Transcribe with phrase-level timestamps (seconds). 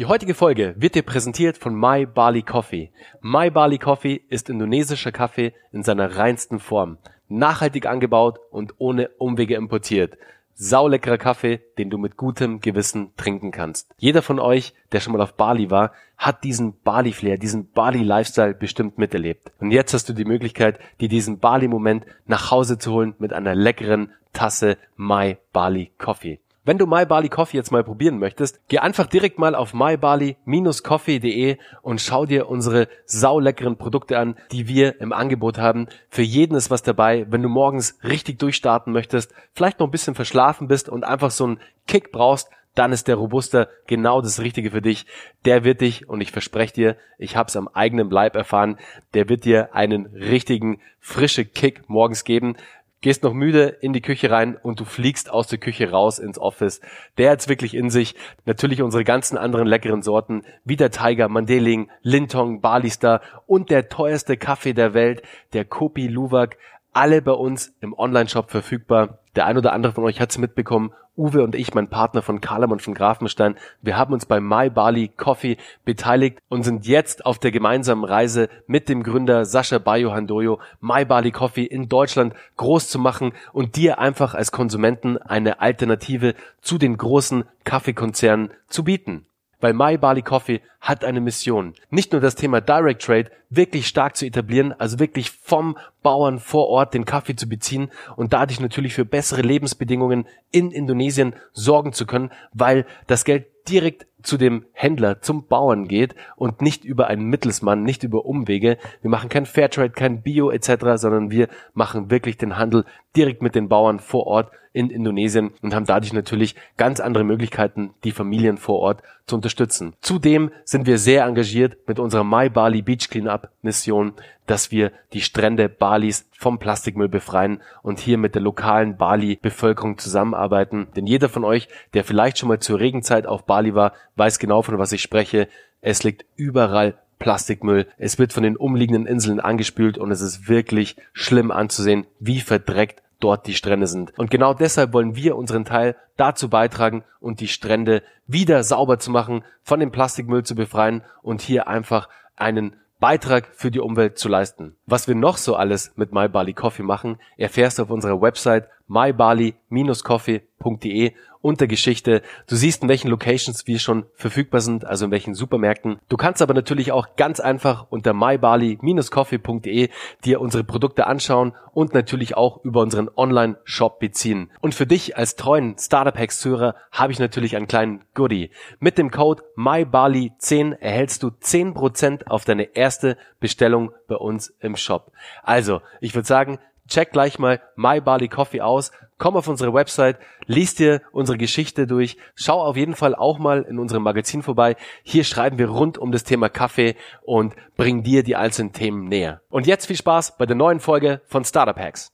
[0.00, 2.90] Die heutige Folge wird dir präsentiert von My Bali Coffee.
[3.20, 6.96] My Bali Coffee ist indonesischer Kaffee in seiner reinsten Form.
[7.28, 10.16] Nachhaltig angebaut und ohne Umwege importiert.
[10.54, 13.94] Sauleckerer Kaffee, den du mit gutem Gewissen trinken kannst.
[13.98, 18.96] Jeder von euch, der schon mal auf Bali war, hat diesen Bali-Flair, diesen Bali-Lifestyle bestimmt
[18.96, 19.52] miterlebt.
[19.58, 23.54] Und jetzt hast du die Möglichkeit, dir diesen Bali-Moment nach Hause zu holen mit einer
[23.54, 26.40] leckeren Tasse My Bali Coffee.
[26.70, 32.00] Wenn du My Coffee jetzt mal probieren möchtest, geh einfach direkt mal auf mybali-coffee.de und
[32.00, 35.88] schau dir unsere sauleckeren Produkte an, die wir im Angebot haben.
[36.10, 37.26] Für jeden ist was dabei.
[37.28, 41.42] Wenn du morgens richtig durchstarten möchtest, vielleicht noch ein bisschen verschlafen bist und einfach so
[41.42, 45.06] einen Kick brauchst, dann ist der Robuster genau das Richtige für dich.
[45.44, 48.78] Der wird dich, und ich verspreche dir, ich habe es am eigenen Leib erfahren,
[49.12, 52.56] der wird dir einen richtigen frische Kick morgens geben
[53.00, 56.38] gehst noch müde in die Küche rein und du fliegst aus der Küche raus ins
[56.38, 56.80] Office.
[57.18, 58.14] Der hat's wirklich in sich.
[58.44, 64.36] Natürlich unsere ganzen anderen leckeren Sorten, wie der Tiger, Mandeling, Lintong, Balistar und der teuerste
[64.36, 66.58] Kaffee der Welt, der Kopi Luwak,
[66.92, 69.19] alle bei uns im Online-Shop verfügbar.
[69.36, 70.92] Der ein oder andere von euch hat's mitbekommen.
[71.16, 75.08] Uwe und ich, mein Partner von Kalemann von Grafenstein, wir haben uns bei My Bali
[75.08, 80.60] Coffee beteiligt und sind jetzt auf der gemeinsamen Reise mit dem Gründer Sascha Bayo Handoyo,
[80.80, 86.34] My Bali Coffee in Deutschland groß zu machen und dir einfach als Konsumenten eine Alternative
[86.60, 89.26] zu den großen Kaffeekonzernen zu bieten.
[89.60, 91.74] Weil My Bali Coffee hat eine Mission.
[91.90, 96.68] Nicht nur das Thema Direct Trade wirklich stark zu etablieren, also wirklich vom Bauern vor
[96.68, 102.06] Ort den Kaffee zu beziehen und dadurch natürlich für bessere Lebensbedingungen in Indonesien sorgen zu
[102.06, 107.26] können, weil das Geld direkt zu dem Händler, zum Bauern geht und nicht über einen
[107.26, 108.78] Mittelsmann, nicht über Umwege.
[109.02, 112.84] Wir machen kein Fairtrade, kein Bio etc., sondern wir machen wirklich den Handel
[113.16, 117.90] direkt mit den Bauern vor Ort in Indonesien und haben dadurch natürlich ganz andere Möglichkeiten,
[118.04, 119.94] die Familien vor Ort zu unterstützen.
[120.00, 124.12] Zudem sind wir sehr engagiert mit unserer My Bali Beach Cleanup Mission,
[124.46, 130.88] dass wir die Strände Balis vom Plastikmüll befreien und hier mit der lokalen Bali-Bevölkerung zusammenarbeiten.
[130.96, 134.62] Denn jeder von euch, der vielleicht schon mal zur Regenzeit auf Bali war, weiß genau,
[134.62, 135.48] von was ich spreche.
[135.80, 137.86] Es liegt überall Plastikmüll.
[137.98, 143.02] Es wird von den umliegenden Inseln angespült und es ist wirklich schlimm anzusehen, wie verdreckt
[143.20, 144.18] dort die Strände sind.
[144.18, 149.10] Und genau deshalb wollen wir unseren Teil dazu beitragen und die Strände wieder sauber zu
[149.10, 154.28] machen, von dem Plastikmüll zu befreien und hier einfach einen Beitrag für die Umwelt zu
[154.28, 154.76] leisten.
[154.86, 158.68] Was wir noch so alles mit My Bali Coffee machen, erfährst du auf unserer Website
[158.90, 162.22] mybali-coffee.de unter Geschichte.
[162.46, 165.98] Du siehst, in welchen Locations wir schon verfügbar sind, also in welchen Supermärkten.
[166.08, 169.88] Du kannst aber natürlich auch ganz einfach unter mybali-coffee.de
[170.24, 174.50] dir unsere Produkte anschauen und natürlich auch über unseren Online-Shop beziehen.
[174.60, 178.50] Und für dich als treuen Startup Hacks Hörer habe ich natürlich einen kleinen Goodie.
[178.78, 185.12] Mit dem Code MyBali10 erhältst du 10% auf deine erste Bestellung bei uns im Shop.
[185.42, 186.58] Also, ich würde sagen,
[186.90, 191.86] check gleich mal My Bali Coffee aus, komm auf unsere Website, lies dir unsere Geschichte
[191.86, 194.76] durch, schau auf jeden Fall auch mal in unserem Magazin vorbei.
[195.02, 199.40] Hier schreiben wir rund um das Thema Kaffee und bringen dir die einzelnen Themen näher.
[199.48, 202.12] Und jetzt viel Spaß bei der neuen Folge von Startup Hacks.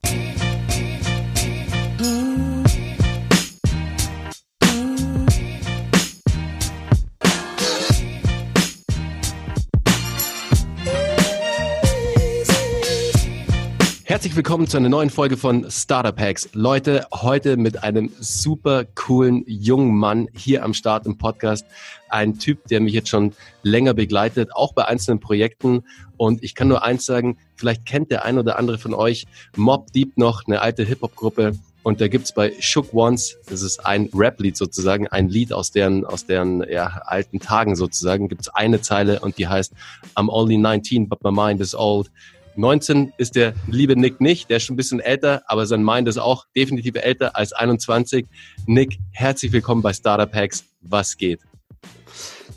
[14.16, 16.48] Herzlich willkommen zu einer neuen Folge von Startup Hacks.
[16.54, 21.66] Leute, heute mit einem super coolen jungen Mann hier am Start im Podcast.
[22.08, 25.84] Ein Typ, der mich jetzt schon länger begleitet, auch bei einzelnen Projekten.
[26.16, 29.92] Und ich kann nur eins sagen, vielleicht kennt der ein oder andere von euch Mob
[29.92, 31.52] Deep noch, eine alte Hip-Hop-Gruppe.
[31.82, 36.06] Und da gibt's bei Shook Ones, das ist ein Rap-Lied sozusagen, ein Lied aus deren,
[36.06, 39.74] aus deren ja, alten Tagen sozusagen, gibt's eine Zeile und die heißt
[40.16, 42.10] I'm only 19, but my mind is old.
[42.56, 46.08] 19 ist der liebe Nick nicht, der ist schon ein bisschen älter, aber sein Mind
[46.08, 48.26] ist auch definitiv älter als 21.
[48.66, 50.64] Nick, herzlich willkommen bei Startup Hacks.
[50.80, 51.40] Was geht?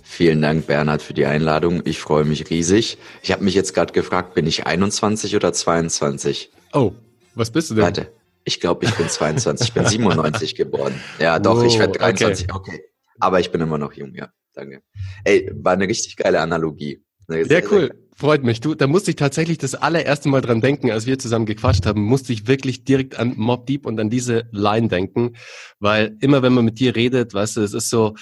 [0.03, 1.81] Vielen Dank, Bernhard, für die Einladung.
[1.85, 2.97] Ich freue mich riesig.
[3.21, 6.51] Ich habe mich jetzt gerade gefragt, bin ich 21 oder 22?
[6.73, 6.93] Oh,
[7.35, 7.83] was bist du denn?
[7.83, 8.11] Warte,
[8.43, 9.67] ich glaube, ich bin 22.
[9.67, 10.93] Ich bin 97 geboren.
[11.19, 12.53] Ja, doch, wow, ich werde 23.
[12.53, 12.71] Okay.
[12.71, 12.83] okay.
[13.19, 14.29] Aber ich bin immer noch jung, ja.
[14.53, 14.81] Danke.
[15.23, 17.01] Ey, war eine richtig geile Analogie.
[17.27, 17.87] Sehr, sehr cool.
[17.87, 18.59] Sehr Freut mich.
[18.59, 22.03] Du, da musste ich tatsächlich das allererste Mal dran denken, als wir zusammen gequatscht haben,
[22.03, 25.37] musste ich wirklich direkt an Mob Deep und an diese Line denken,
[25.79, 28.15] weil immer wenn man mit dir redet, weißt du, es ist so,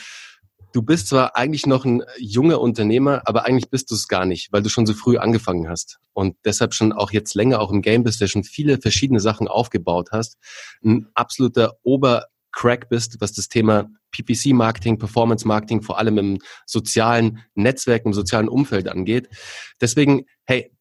[0.72, 4.54] du bist zwar eigentlich noch ein junger Unternehmer, aber eigentlich bist du es gar nicht,
[4.54, 7.82] weil du schon so früh angefangen hast und deshalb schon auch jetzt länger auch im
[7.82, 10.38] Game bist, der schon viele verschiedene Sachen aufgebaut hast.
[10.86, 12.28] Ein absoluter Ober
[12.58, 18.88] Crack bist, was das Thema PPC-Marketing, Performance-Marketing, vor allem im sozialen Netzwerk, im sozialen Umfeld
[18.88, 19.30] angeht.
[19.80, 20.72] Deswegen, hey,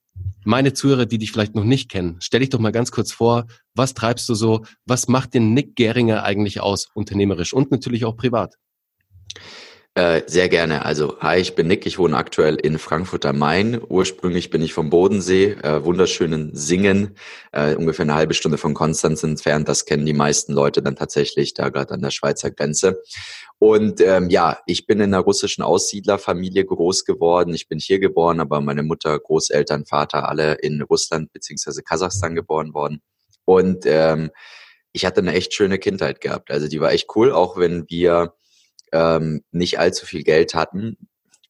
[0.45, 3.45] meine Zuhörer, die dich vielleicht noch nicht kennen, stell dich doch mal ganz kurz vor,
[3.75, 8.17] was treibst du so, was macht den Nick Geringer eigentlich aus, unternehmerisch und natürlich auch
[8.17, 8.55] privat?
[9.97, 10.85] Äh, sehr gerne.
[10.85, 13.81] Also, hi, ich bin Nick, ich wohne aktuell in Frankfurt am Main.
[13.89, 17.17] Ursprünglich bin ich vom Bodensee, äh, wunderschönen Singen,
[17.53, 19.71] äh, ungefähr eine halbe Stunde von Konstanz entfernt.
[19.71, 23.01] Das kennen die meisten Leute dann tatsächlich, da gerade an der Schweizer Grenze.
[23.59, 27.55] Und ähm, ja, ich bin in einer russischen Aussiedlerfamilie groß geworden.
[27.55, 32.75] Ich bin hier geboren, aber meine Mutter, Großeltern, Vater alle in Russland beziehungsweise Kasachstan geboren
[32.75, 33.01] worden.
[33.47, 34.31] Und ähm,
[34.93, 36.51] ich hatte eine echt schöne Kindheit gehabt.
[36.51, 38.35] Also die war echt cool, auch wenn wir
[38.97, 40.97] ähm, nicht allzu viel Geld hatten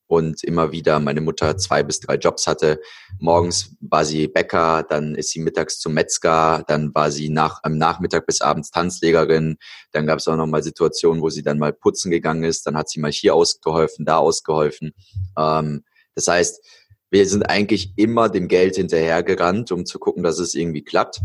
[0.08, 2.81] und immer wieder meine Mutter zwei bis drei Jobs hatte.
[3.19, 7.76] Morgens war sie Bäcker, dann ist sie mittags zum Metzger, dann war sie nach, am
[7.78, 9.56] Nachmittag bis abends Tanzlegerin.
[9.93, 12.66] Dann gab es auch noch mal Situationen, wo sie dann mal putzen gegangen ist.
[12.66, 14.92] Dann hat sie mal hier ausgeholfen, da ausgeholfen.
[15.37, 15.84] Ähm,
[16.14, 16.64] das heißt,
[17.10, 21.20] wir sind eigentlich immer dem Geld hinterhergerannt, um zu gucken, dass es irgendwie klappt.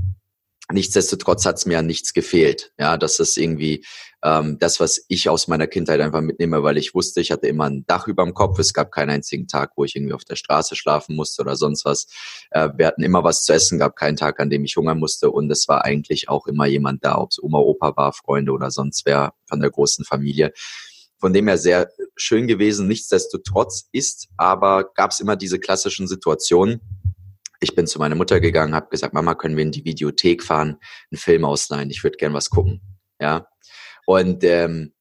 [0.72, 2.72] Nichtsdestotrotz hat es mir an nichts gefehlt.
[2.80, 3.86] Ja, das ist irgendwie
[4.24, 7.66] ähm, das, was ich aus meiner Kindheit einfach mitnehme, weil ich wusste, ich hatte immer
[7.66, 8.60] ein Dach über dem Kopf.
[8.60, 11.86] Es gab keinen einzigen Tag, wo ich irgendwie auf der Straße schlafen musste oder sonst
[11.86, 12.08] was.
[12.52, 15.32] Äh, wir hatten immer was zu essen, gab keinen Tag, an dem ich hungern musste.
[15.32, 18.72] Und es war eigentlich auch immer jemand da, ob es Oma, Opa war, Freunde oder
[18.72, 20.54] sonst wer von der großen Familie.
[21.20, 22.88] Von dem her sehr schön gewesen.
[22.88, 26.82] Nichtsdestotrotz ist aber, gab es immer diese klassischen Situationen,
[27.62, 30.78] ich bin zu meiner Mutter gegangen, habe gesagt, Mama, können wir in die Videothek fahren,
[31.12, 32.82] einen Film ausleihen, ich würde gern was gucken.
[33.20, 33.48] Ja.
[34.06, 34.94] Und ähm,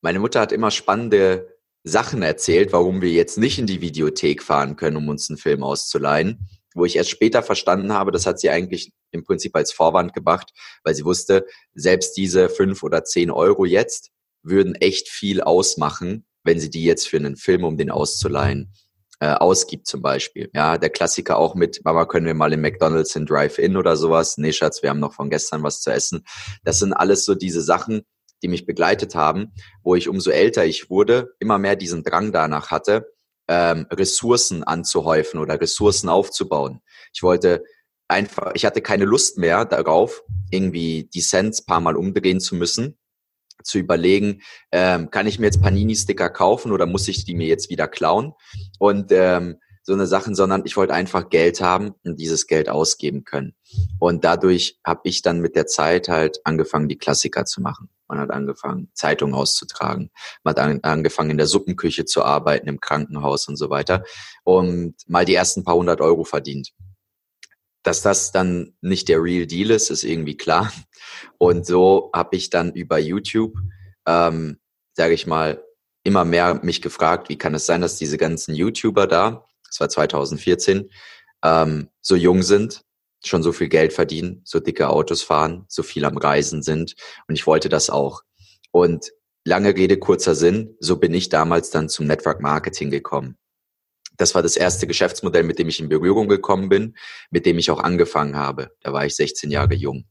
[0.00, 4.76] meine Mutter hat immer spannende Sachen erzählt, warum wir jetzt nicht in die Videothek fahren
[4.76, 6.48] können, um uns einen Film auszuleihen.
[6.74, 10.52] Wo ich erst später verstanden habe, das hat sie eigentlich im Prinzip als Vorwand gebracht,
[10.84, 14.10] weil sie wusste, selbst diese fünf oder zehn Euro jetzt
[14.42, 18.72] würden echt viel ausmachen, wenn sie die jetzt für einen Film, um den auszuleihen,
[19.20, 20.50] äh, ausgibt zum Beispiel.
[20.54, 24.36] Ja, der Klassiker auch mit, Mama, können wir mal in McDonalds in Drive-In oder sowas?
[24.38, 26.24] Nee, Schatz, wir haben noch von gestern was zu essen.
[26.64, 28.02] Das sind alles so diese Sachen,
[28.42, 29.52] die mich begleitet haben,
[29.82, 33.12] wo ich umso älter ich wurde, immer mehr diesen Drang danach hatte,
[33.48, 36.80] ähm, Ressourcen anzuhäufen oder Ressourcen aufzubauen.
[37.14, 37.62] Ich wollte
[38.08, 42.98] einfach, ich hatte keine Lust mehr darauf, irgendwie die Cents paar Mal umdrehen zu müssen,
[43.62, 44.42] zu überlegen,
[44.72, 48.32] ähm, kann ich mir jetzt Panini-Sticker kaufen oder muss ich die mir jetzt wieder klauen?
[48.78, 49.56] Und ähm,
[49.86, 53.54] so eine Sachen, sondern ich wollte einfach Geld haben und dieses Geld ausgeben können.
[54.00, 57.88] Und dadurch habe ich dann mit der Zeit halt angefangen, die Klassiker zu machen.
[58.08, 60.10] Man hat angefangen, Zeitungen auszutragen.
[60.42, 64.04] Man hat an, angefangen, in der Suppenküche zu arbeiten, im Krankenhaus und so weiter.
[64.42, 66.72] Und mal die ersten paar hundert Euro verdient.
[67.86, 70.72] Dass das dann nicht der Real Deal ist, ist irgendwie klar.
[71.38, 73.54] Und so habe ich dann über YouTube,
[74.06, 74.58] ähm,
[74.94, 75.62] sage ich mal,
[76.02, 79.46] immer mehr mich gefragt, wie kann es sein, dass diese ganzen YouTuber da
[79.76, 80.90] das war 2014,
[81.42, 82.82] ähm, so jung sind,
[83.24, 86.94] schon so viel Geld verdienen, so dicke Autos fahren, so viel am Reisen sind.
[87.28, 88.22] Und ich wollte das auch.
[88.70, 89.12] Und
[89.44, 93.36] lange Rede, kurzer Sinn, so bin ich damals dann zum Network Marketing gekommen.
[94.16, 96.96] Das war das erste Geschäftsmodell, mit dem ich in Berührung gekommen bin,
[97.30, 98.70] mit dem ich auch angefangen habe.
[98.80, 100.06] Da war ich 16 Jahre jung.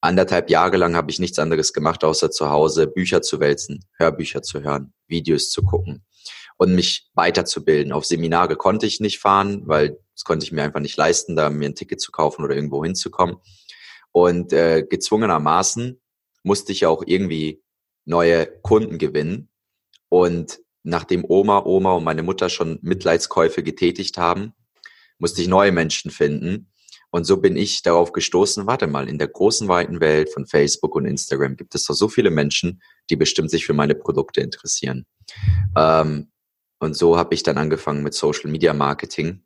[0.00, 4.42] Anderthalb Jahre lang habe ich nichts anderes gemacht, außer zu Hause Bücher zu wälzen, Hörbücher
[4.42, 6.04] zu hören, Videos zu gucken
[6.56, 7.92] und mich weiterzubilden.
[7.92, 11.50] Auf Seminare konnte ich nicht fahren, weil das konnte ich mir einfach nicht leisten, da
[11.50, 13.36] mir ein Ticket zu kaufen oder irgendwo hinzukommen.
[14.12, 16.00] Und äh, gezwungenermaßen
[16.42, 17.62] musste ich auch irgendwie
[18.04, 19.50] neue Kunden gewinnen.
[20.08, 24.52] Und nachdem Oma, Oma und meine Mutter schon Mitleidskäufe getätigt haben,
[25.18, 26.70] musste ich neue Menschen finden.
[27.10, 30.94] Und so bin ich darauf gestoßen, warte mal, in der großen weiten Welt von Facebook
[30.94, 35.06] und Instagram gibt es doch so viele Menschen, die bestimmt sich für meine Produkte interessieren.
[35.76, 36.30] Ähm,
[36.78, 39.42] und so habe ich dann angefangen mit Social Media Marketing.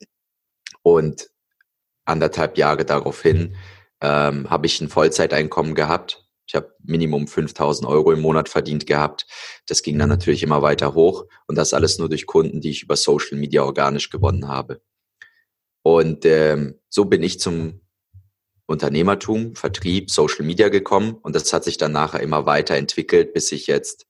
[0.82, 1.30] Und
[2.04, 3.56] anderthalb Jahre daraufhin
[4.00, 6.24] ähm, habe ich ein Vollzeiteinkommen gehabt.
[6.90, 9.26] Minimum 5000 Euro im Monat verdient gehabt.
[9.66, 11.24] Das ging dann natürlich immer weiter hoch.
[11.46, 14.82] Und das alles nur durch Kunden, die ich über Social Media organisch gewonnen habe.
[15.82, 17.80] Und ähm, so bin ich zum
[18.66, 21.16] Unternehmertum, Vertrieb, Social Media gekommen.
[21.22, 24.06] Und das hat sich dann nachher immer weiterentwickelt, bis ich jetzt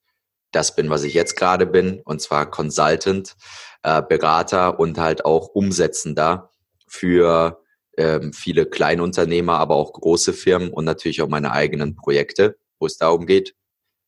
[0.52, 3.36] das bin, was ich jetzt gerade bin, und zwar Consultant,
[3.82, 6.50] äh, Berater und halt auch Umsetzender
[6.86, 7.62] für
[7.96, 12.96] ähm, viele Kleinunternehmer, aber auch große Firmen und natürlich auch meine eigenen Projekte, wo es
[12.96, 13.54] darum geht,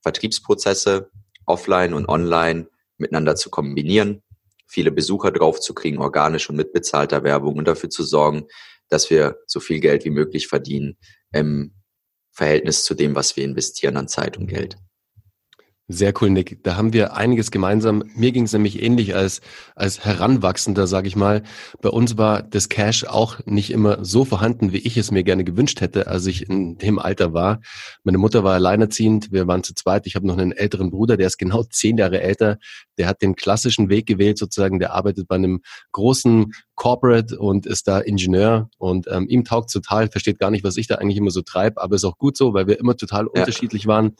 [0.02, 1.10] Vertriebsprozesse
[1.46, 4.22] offline und online miteinander zu kombinieren,
[4.66, 8.46] viele Besucher drauf zu kriegen, organisch und mit bezahlter Werbung und dafür zu sorgen,
[8.88, 10.98] dass wir so viel Geld wie möglich verdienen
[11.32, 11.74] im
[12.32, 14.76] Verhältnis zu dem, was wir investieren an Zeit und Geld.
[15.92, 16.64] Sehr cool, Nick.
[16.64, 18.02] Da haben wir einiges gemeinsam.
[18.14, 19.42] Mir ging es nämlich ähnlich als,
[19.76, 21.42] als Heranwachsender, sage ich mal.
[21.82, 25.44] Bei uns war das Cash auch nicht immer so vorhanden, wie ich es mir gerne
[25.44, 27.60] gewünscht hätte, als ich in dem Alter war.
[28.04, 30.06] Meine Mutter war alleinerziehend, wir waren zu zweit.
[30.06, 32.56] Ich habe noch einen älteren Bruder, der ist genau zehn Jahre älter.
[32.96, 34.78] Der hat den klassischen Weg gewählt, sozusagen.
[34.78, 35.60] Der arbeitet bei einem
[35.92, 40.76] großen Corporate und ist da Ingenieur und ähm, ihm taugt total, versteht gar nicht, was
[40.76, 43.26] ich da eigentlich immer so treibe, aber ist auch gut so, weil wir immer total
[43.26, 43.40] ja.
[43.40, 44.16] unterschiedlich waren.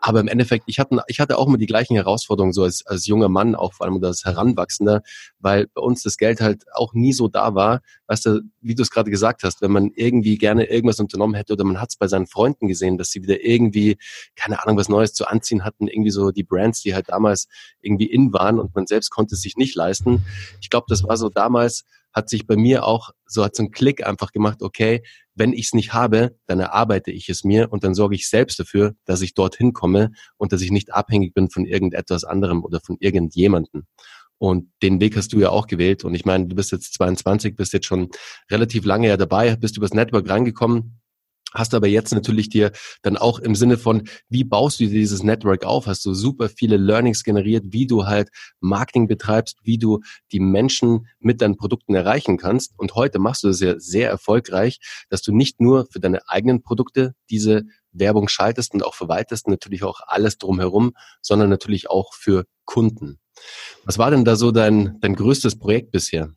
[0.00, 3.06] Aber im Endeffekt, ich hatte, ich hatte auch immer die gleichen Herausforderungen, so als, als
[3.06, 5.02] junger Mann, auch vor allem als Heranwachsender,
[5.38, 7.80] weil bei uns das Geld halt auch nie so da war.
[8.10, 11.52] Weißt du, wie du es gerade gesagt hast, wenn man irgendwie gerne irgendwas unternommen hätte
[11.52, 13.98] oder man hat es bei seinen Freunden gesehen, dass sie wieder irgendwie,
[14.34, 17.46] keine Ahnung, was Neues zu anziehen hatten, irgendwie so die Brands, die halt damals
[17.80, 20.24] irgendwie in waren und man selbst konnte es sich nicht leisten.
[20.60, 23.70] Ich glaube, das war so damals, hat sich bei mir auch so hat so ein
[23.70, 25.04] Klick einfach gemacht, okay,
[25.36, 28.58] wenn ich es nicht habe, dann erarbeite ich es mir und dann sorge ich selbst
[28.58, 32.80] dafür, dass ich dorthin komme und dass ich nicht abhängig bin von irgendetwas anderem oder
[32.80, 33.86] von irgendjemanden.
[34.40, 36.02] Und den Weg hast du ja auch gewählt.
[36.02, 38.08] Und ich meine, du bist jetzt 22, bist jetzt schon
[38.50, 41.00] relativ lange ja dabei, bist übers Network reingekommen,
[41.52, 42.70] Hast aber jetzt natürlich dir
[43.02, 45.86] dann auch im Sinne von, wie baust du dieses Network auf?
[45.86, 48.30] Hast du super viele Learnings generiert, wie du halt
[48.60, 52.72] Marketing betreibst, wie du die Menschen mit deinen Produkten erreichen kannst.
[52.76, 54.78] Und heute machst du das ja sehr erfolgreich,
[55.08, 59.82] dass du nicht nur für deine eigenen Produkte diese Werbung schaltest und auch verwaltest, natürlich
[59.82, 63.18] auch alles drumherum, sondern natürlich auch für Kunden.
[63.84, 66.32] Was war denn da so dein, dein größtes Projekt bisher?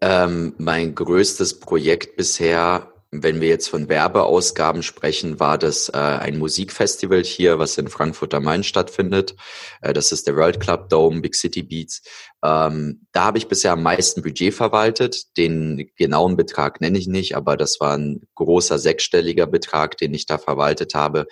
[0.00, 6.38] Ähm, mein größtes Projekt bisher wenn wir jetzt von Werbeausgaben sprechen, war das äh, ein
[6.38, 9.34] Musikfestival hier, was in Frankfurt am Main stattfindet.
[9.82, 12.02] Äh, das ist der World Club Dome, Big City Beats.
[12.44, 15.36] Ähm, da habe ich bisher am meisten Budget verwaltet.
[15.36, 20.26] Den genauen Betrag nenne ich nicht, aber das war ein großer sechsstelliger Betrag, den ich
[20.26, 21.26] da verwaltet habe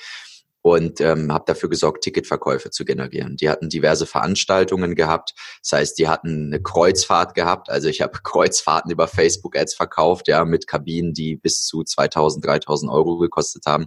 [0.62, 3.36] und ähm, habe dafür gesorgt, Ticketverkäufe zu generieren.
[3.36, 5.34] Die hatten diverse Veranstaltungen gehabt.
[5.62, 7.70] Das heißt, die hatten eine Kreuzfahrt gehabt.
[7.70, 12.90] Also ich habe Kreuzfahrten über Facebook-Ads verkauft, ja, mit Kabinen, die bis zu 2000, 3000
[12.90, 13.86] Euro gekostet haben,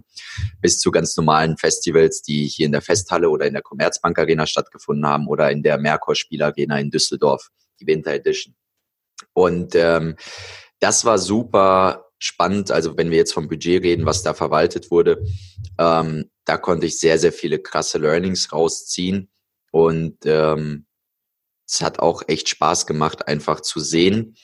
[0.60, 4.46] bis zu ganz normalen Festivals, die hier in der Festhalle oder in der Commerzbank Arena
[4.46, 7.48] stattgefunden haben oder in der Merkur Spiel Arena in Düsseldorf,
[7.80, 8.54] die Winter Edition.
[9.34, 10.16] Und ähm,
[10.80, 12.70] das war super spannend.
[12.70, 15.24] Also wenn wir jetzt vom Budget reden, was da verwaltet wurde,
[15.78, 19.30] ähm, da konnte ich sehr, sehr viele krasse Learnings rausziehen.
[19.70, 20.86] Und ähm,
[21.66, 24.36] es hat auch echt Spaß gemacht, einfach zu sehen,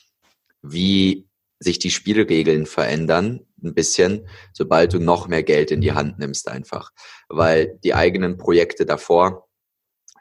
[0.63, 1.29] wie
[1.61, 6.49] sich die Spielregeln verändern, ein bisschen, sobald du noch mehr Geld in die Hand nimmst
[6.49, 6.93] einfach.
[7.29, 9.49] Weil die eigenen Projekte davor,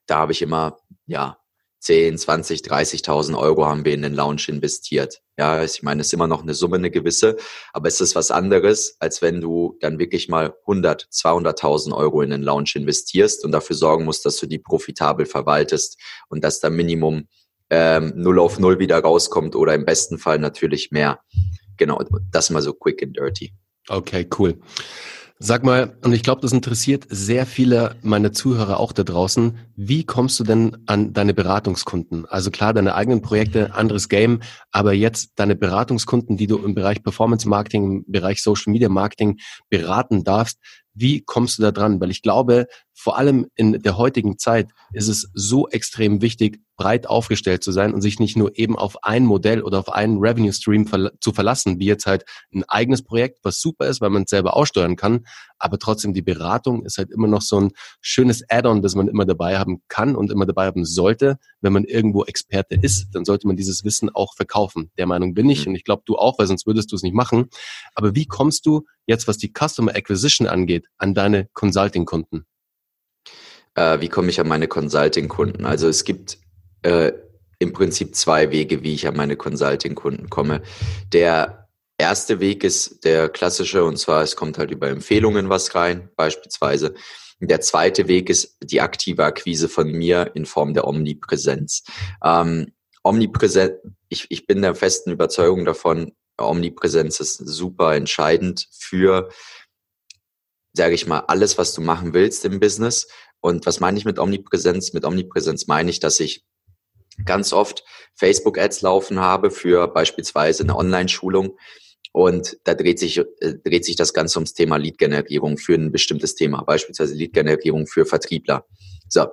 [0.08, 1.40] da habe ich immer, ja,
[1.80, 5.22] 10, 20, 30.000 Euro haben wir in den Lounge investiert.
[5.38, 7.38] Ja, ich meine, es ist immer noch eine Summe, eine gewisse,
[7.72, 12.32] aber es ist was anderes, als wenn du dann wirklich mal 100, 200.000 Euro in
[12.32, 16.70] den Lounge investierst und dafür sorgen musst, dass du die profitabel verwaltest und dass da
[16.70, 17.28] Minimum
[17.70, 21.20] ähm, 0 auf 0 wieder rauskommt oder im besten Fall natürlich mehr.
[21.78, 23.54] Genau, das mal so quick and dirty.
[23.90, 24.60] Okay, cool.
[25.40, 29.60] Sag mal, und ich glaube, das interessiert sehr viele meiner Zuhörer auch da draußen.
[29.76, 32.26] Wie kommst du denn an deine Beratungskunden?
[32.26, 34.42] Also klar, deine eigenen Projekte, anderes Game,
[34.72, 39.38] aber jetzt deine Beratungskunden, die du im Bereich Performance Marketing, im Bereich Social Media Marketing
[39.70, 40.58] beraten darfst.
[40.96, 42.02] Wie kommst du da dran?
[42.02, 42.66] Weil ich glaube,
[43.00, 47.94] vor allem in der heutigen Zeit ist es so extrem wichtig, breit aufgestellt zu sein
[47.94, 51.32] und sich nicht nur eben auf ein Modell oder auf einen Revenue Stream verla zu
[51.32, 54.96] verlassen, wie jetzt halt ein eigenes Projekt, was super ist, weil man es selber aussteuern
[54.96, 55.28] kann,
[55.60, 59.26] aber trotzdem die Beratung ist halt immer noch so ein schönes Add-on, das man immer
[59.26, 61.38] dabei haben kann und immer dabei haben sollte.
[61.62, 64.90] Wenn man irgendwo Experte ist, dann sollte man dieses Wissen auch verkaufen.
[64.98, 65.72] Der Meinung bin ich mhm.
[65.72, 67.50] und ich glaube du auch, weil sonst würdest du es nicht machen.
[67.94, 72.48] Aber wie kommst du jetzt, was die Customer Acquisition angeht, an deine Consulting-Kunden?
[73.78, 75.66] Äh, wie komme ich an meine Consulting-Kunden?
[75.66, 76.40] Also es gibt
[76.82, 77.14] äh,
[77.60, 80.62] im Prinzip zwei Wege, wie ich an meine Consulting-Kunden komme.
[81.14, 86.10] Der erste Weg ist der klassische, und zwar es kommt halt über Empfehlungen was rein,
[86.16, 86.96] beispielsweise.
[87.40, 91.84] Der zweite Weg ist die aktive Akquise von mir in Form der Omnipräsenz.
[92.24, 93.74] Ähm, Omnipräsenz,
[94.10, 99.30] ich, ich bin der festen Überzeugung davon, Omnipräsenz ist super entscheidend für,
[100.74, 103.08] sage ich mal, alles, was du machen willst im Business.
[103.42, 104.94] Und was meine ich mit Omnipräsenz?
[104.94, 106.44] Mit Omnipräsenz meine ich, dass ich
[107.26, 107.84] ganz oft
[108.16, 111.58] Facebook-Ads laufen habe für beispielsweise eine Online-Schulung.
[112.14, 113.26] Und da dreht sich, äh,
[113.64, 118.66] dreht sich das Ganze ums Thema Lead-Generierung für ein bestimmtes Thema, beispielsweise Lead-Generierung für Vertriebler.
[119.08, 119.28] So.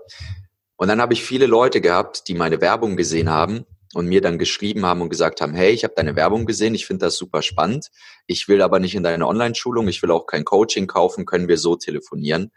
[0.76, 4.38] Und dann habe ich viele Leute gehabt, die meine Werbung gesehen haben und mir dann
[4.38, 7.42] geschrieben haben und gesagt haben, hey, ich habe deine Werbung gesehen, ich finde das super
[7.42, 7.90] spannend.
[8.26, 11.58] Ich will aber nicht in deine Online-Schulung, ich will auch kein Coaching kaufen, können wir
[11.58, 12.50] so telefonieren.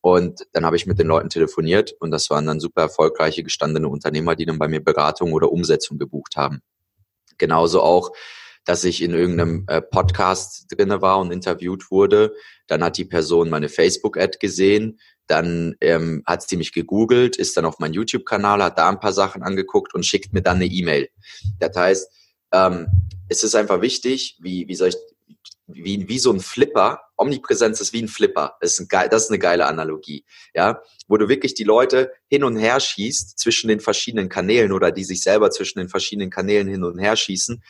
[0.00, 3.88] Und dann habe ich mit den Leuten telefoniert und das waren dann super erfolgreiche gestandene
[3.88, 6.60] Unternehmer, die dann bei mir Beratung oder Umsetzung gebucht haben.
[7.36, 8.12] Genauso auch,
[8.64, 12.34] dass ich in irgendeinem äh, Podcast drinne war und interviewt wurde.
[12.66, 17.64] Dann hat die Person meine Facebook-Ad gesehen, dann ähm, hat sie mich gegoogelt, ist dann
[17.64, 21.08] auf meinen YouTube-Kanal, hat da ein paar Sachen angeguckt und schickt mir dann eine E-Mail.
[21.58, 22.10] Das heißt,
[22.52, 22.88] ähm,
[23.28, 24.96] es ist einfach wichtig, wie, wie soll ich,
[25.68, 27.02] wie, wie so ein Flipper.
[27.16, 28.56] Omnipräsenz ist wie ein Flipper.
[28.60, 30.24] Das ist, ein geil, das ist eine geile Analogie.
[30.54, 34.90] Ja, wo du wirklich die Leute hin und her schießt zwischen den verschiedenen Kanälen oder
[34.90, 37.62] die sich selber zwischen den verschiedenen Kanälen hin und her schießen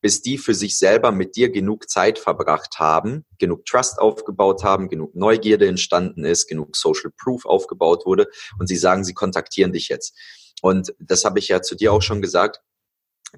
[0.00, 4.88] bis die für sich selber mit dir genug Zeit verbracht haben, genug Trust aufgebaut haben,
[4.88, 8.28] genug Neugierde entstanden ist, genug Social Proof aufgebaut wurde
[8.58, 10.16] und sie sagen, sie kontaktieren dich jetzt.
[10.62, 12.60] Und das habe ich ja zu dir auch schon gesagt,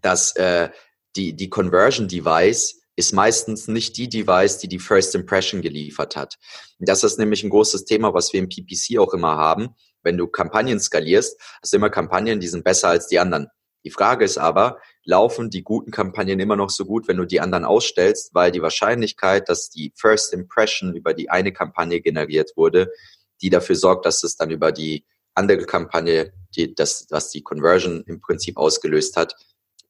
[0.02, 0.70] dass äh,
[1.16, 6.38] die, die Conversion Device ist meistens nicht die Device, die die First Impression geliefert hat.
[6.78, 9.70] Das ist nämlich ein großes Thema, was wir im PPC auch immer haben.
[10.02, 13.48] Wenn du Kampagnen skalierst, hast du immer Kampagnen, die sind besser als die anderen.
[13.84, 17.40] Die Frage ist aber, laufen die guten Kampagnen immer noch so gut, wenn du die
[17.40, 22.92] anderen ausstellst, weil die Wahrscheinlichkeit, dass die First Impression über die eine Kampagne generiert wurde,
[23.40, 28.04] die dafür sorgt, dass es dann über die andere Kampagne, die, das, was die Conversion
[28.06, 29.34] im Prinzip ausgelöst hat,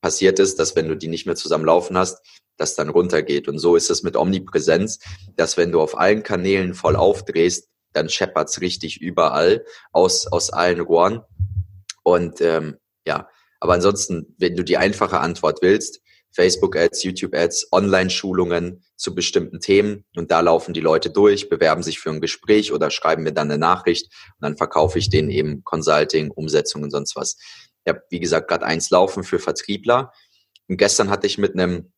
[0.01, 2.19] passiert ist, dass wenn du die nicht mehr zusammen laufen hast,
[2.57, 3.49] das dann runtergeht.
[3.49, 4.99] Und so ist es mit Omnipräsenz,
[5.37, 10.81] dass wenn du auf allen Kanälen voll aufdrehst, dann scheppert's richtig überall aus, aus allen
[10.81, 11.23] Rohren.
[12.03, 12.77] Und ähm,
[13.07, 13.29] ja,
[13.61, 16.01] aber ansonsten, wenn du die einfache Antwort willst,
[16.33, 22.11] Facebook-Ads, YouTube-Ads, Online-Schulungen zu bestimmten Themen und da laufen die Leute durch, bewerben sich für
[22.11, 26.31] ein Gespräch oder schreiben mir dann eine Nachricht und dann verkaufe ich denen eben Consulting,
[26.31, 27.37] Umsetzung und sonst was.
[27.89, 30.13] Habe, wie gesagt, gerade eins laufen für Vertriebler
[30.69, 31.93] und gestern hatte ich mit einem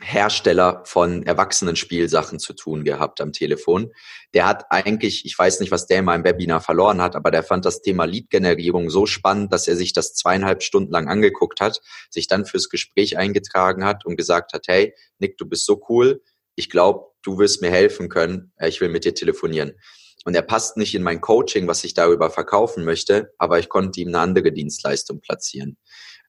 [0.00, 3.92] Hersteller von Erwachsenenspielsachen zu tun gehabt am Telefon.
[4.34, 7.42] Der hat eigentlich, ich weiß nicht, was der in meinem Webinar verloren hat, aber der
[7.42, 11.80] fand das Thema Lead-Generierung so spannend, dass er sich das zweieinhalb Stunden lang angeguckt hat,
[12.10, 16.22] sich dann fürs Gespräch eingetragen hat und gesagt hat, hey, Nick, du bist so cool,
[16.56, 19.74] ich glaube, du wirst mir helfen können, ich will mit dir telefonieren.
[20.24, 24.00] Und er passt nicht in mein Coaching, was ich darüber verkaufen möchte, aber ich konnte
[24.00, 25.76] ihm eine andere Dienstleistung platzieren.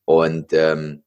[0.04, 1.04] Und ähm,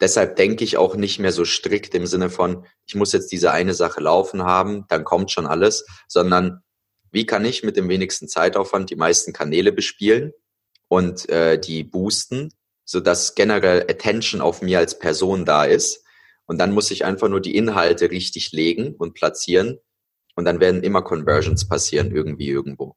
[0.00, 3.52] deshalb denke ich auch nicht mehr so strikt im Sinne von, ich muss jetzt diese
[3.52, 6.62] eine Sache laufen haben, dann kommt schon alles, sondern
[7.10, 10.32] wie kann ich mit dem wenigsten Zeitaufwand die meisten Kanäle bespielen
[10.88, 12.52] und äh, die boosten,
[12.84, 16.04] sodass generell Attention auf mir als Person da ist.
[16.46, 19.78] Und dann muss ich einfach nur die Inhalte richtig legen und platzieren.
[20.36, 22.94] Und dann werden immer Conversions passieren, irgendwie irgendwo.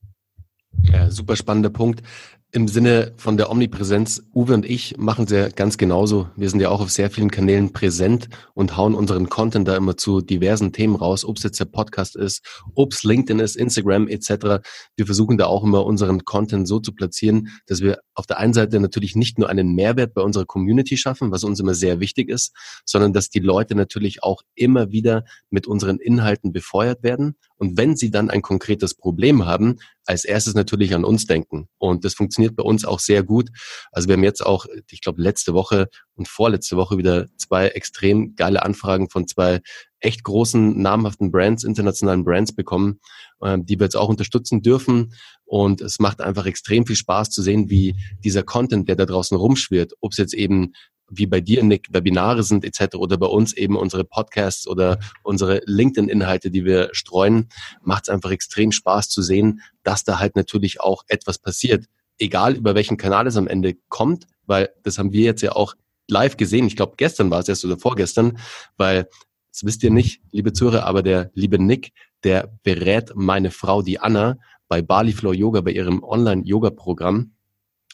[0.84, 2.04] Ja, super spannender Punkt.
[2.52, 6.30] Im Sinne von der Omnipräsenz, Uwe und ich machen es ja ganz genauso.
[6.36, 9.98] Wir sind ja auch auf sehr vielen Kanälen präsent und hauen unseren Content da immer
[9.98, 14.08] zu diversen Themen raus, ob es jetzt der Podcast ist, ob es LinkedIn ist, Instagram
[14.08, 14.66] etc.
[14.98, 18.54] Wir versuchen da auch immer unseren Content so zu platzieren, dass wir auf der einen
[18.54, 22.30] Seite natürlich nicht nur einen Mehrwert bei unserer Community schaffen, was uns immer sehr wichtig
[22.30, 27.36] ist, sondern dass die Leute natürlich auch immer wieder mit unseren Inhalten befeuert werden.
[27.60, 31.67] Und wenn sie dann ein konkretes Problem haben, als erstes natürlich an uns denken.
[31.78, 33.50] Und das funktioniert bei uns auch sehr gut.
[33.91, 38.36] Also wir haben jetzt auch, ich glaube, letzte Woche und vorletzte Woche wieder zwei extrem
[38.36, 39.60] geile Anfragen von zwei
[40.00, 43.02] echt großen, namhaften Brands, internationalen Brands bekommen,
[43.41, 45.13] äh, die wir jetzt auch unterstützen dürfen.
[45.43, 49.38] Und es macht einfach extrem viel Spaß zu sehen, wie dieser Content, der da draußen
[49.38, 50.74] rumschwirrt, ob es jetzt eben
[51.10, 52.95] wie bei dir, Nick, Webinare sind etc.
[52.95, 57.50] oder bei uns eben unsere Podcasts oder unsere LinkedIn-Inhalte, die wir streuen,
[57.82, 61.86] macht es einfach extrem Spaß zu sehen, dass da halt natürlich auch etwas passiert.
[62.17, 65.76] Egal über welchen Kanal es am Ende kommt, weil das haben wir jetzt ja auch
[66.08, 66.67] live gesehen.
[66.67, 68.38] Ich glaube, gestern war es erst oder vorgestern,
[68.78, 69.08] weil
[69.52, 71.91] das wisst ihr nicht, liebe Zuhörer, aber der liebe Nick,
[72.24, 77.32] der berät meine Frau, die Anna, bei Bali Flow Yoga, bei ihrem Online-Yoga-Programm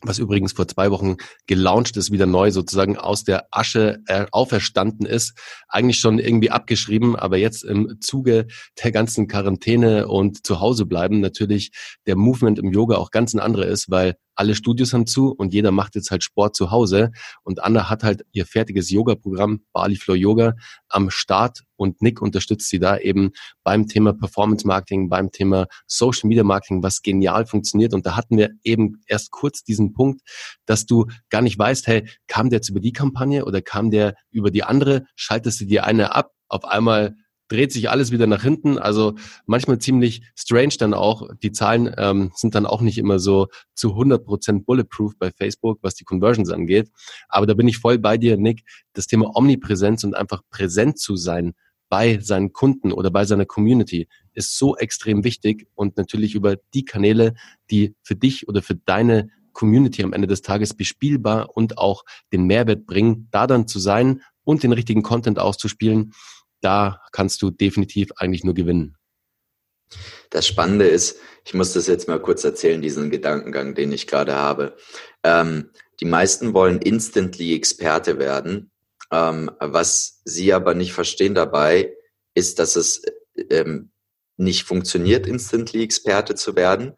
[0.02, 5.06] was übrigens vor zwei Wochen gelauncht ist, wieder neu sozusagen aus der Asche äh, auferstanden
[5.06, 5.34] ist,
[5.68, 8.48] eigentlich schon irgendwie abgeschrieben, aber jetzt im Zuge
[8.84, 11.72] der ganzen Quarantäne und zu Hause bleiben natürlich
[12.08, 15.54] der Movement im Yoga auch ganz ein anderer ist, weil alle Studios haben zu und
[15.54, 17.12] jeder macht jetzt halt Sport zu Hause.
[17.44, 20.56] Und Anna hat halt ihr fertiges Yoga-Programm, Bali Flow Yoga,
[20.90, 23.32] am Start und Nick unterstützt sie da eben
[23.64, 27.94] beim Thema Performance Marketing, beim Thema Social Media Marketing, was genial funktioniert.
[27.94, 30.22] Und da hatten wir eben erst kurz diesen Punkt,
[30.66, 34.16] dass du gar nicht weißt, hey, kam der jetzt über die Kampagne oder kam der
[34.32, 35.06] über die andere?
[35.16, 36.32] Schaltest du dir eine ab?
[36.48, 37.16] Auf einmal
[37.48, 38.78] dreht sich alles wieder nach hinten.
[38.78, 41.30] Also manchmal ziemlich strange dann auch.
[41.44, 45.96] Die Zahlen ähm, sind dann auch nicht immer so zu 100% bulletproof bei Facebook, was
[45.96, 46.90] die Conversions angeht.
[47.30, 48.64] Aber da bin ich voll bei dir, Nick.
[48.94, 51.54] Das Thema Omnipräsenz und einfach präsent zu sein
[51.90, 56.84] bei seinen Kunden oder bei seiner Community ist so extrem wichtig und natürlich über die
[56.84, 57.36] Kanäle,
[57.70, 62.04] die für dich oder für deine Community am Ende des Tages bespielbar und auch
[62.34, 66.14] den Mehrwert bringen, da dann zu sein und den richtigen Content auszuspielen,
[66.66, 68.98] da kannst du definitiv eigentlich nur gewinnen.
[70.32, 74.36] Das Spannende ist, ich muss das jetzt mal kurz erzählen, diesen Gedankengang, den ich gerade
[74.36, 74.76] habe.
[75.24, 78.72] Ähm, die meisten wollen instantly Experte werden.
[79.12, 81.94] Ähm, was sie aber nicht verstehen dabei,
[82.34, 83.04] ist, dass es
[83.52, 83.92] ähm,
[84.38, 86.94] nicht funktioniert, instantly Experte zu werden,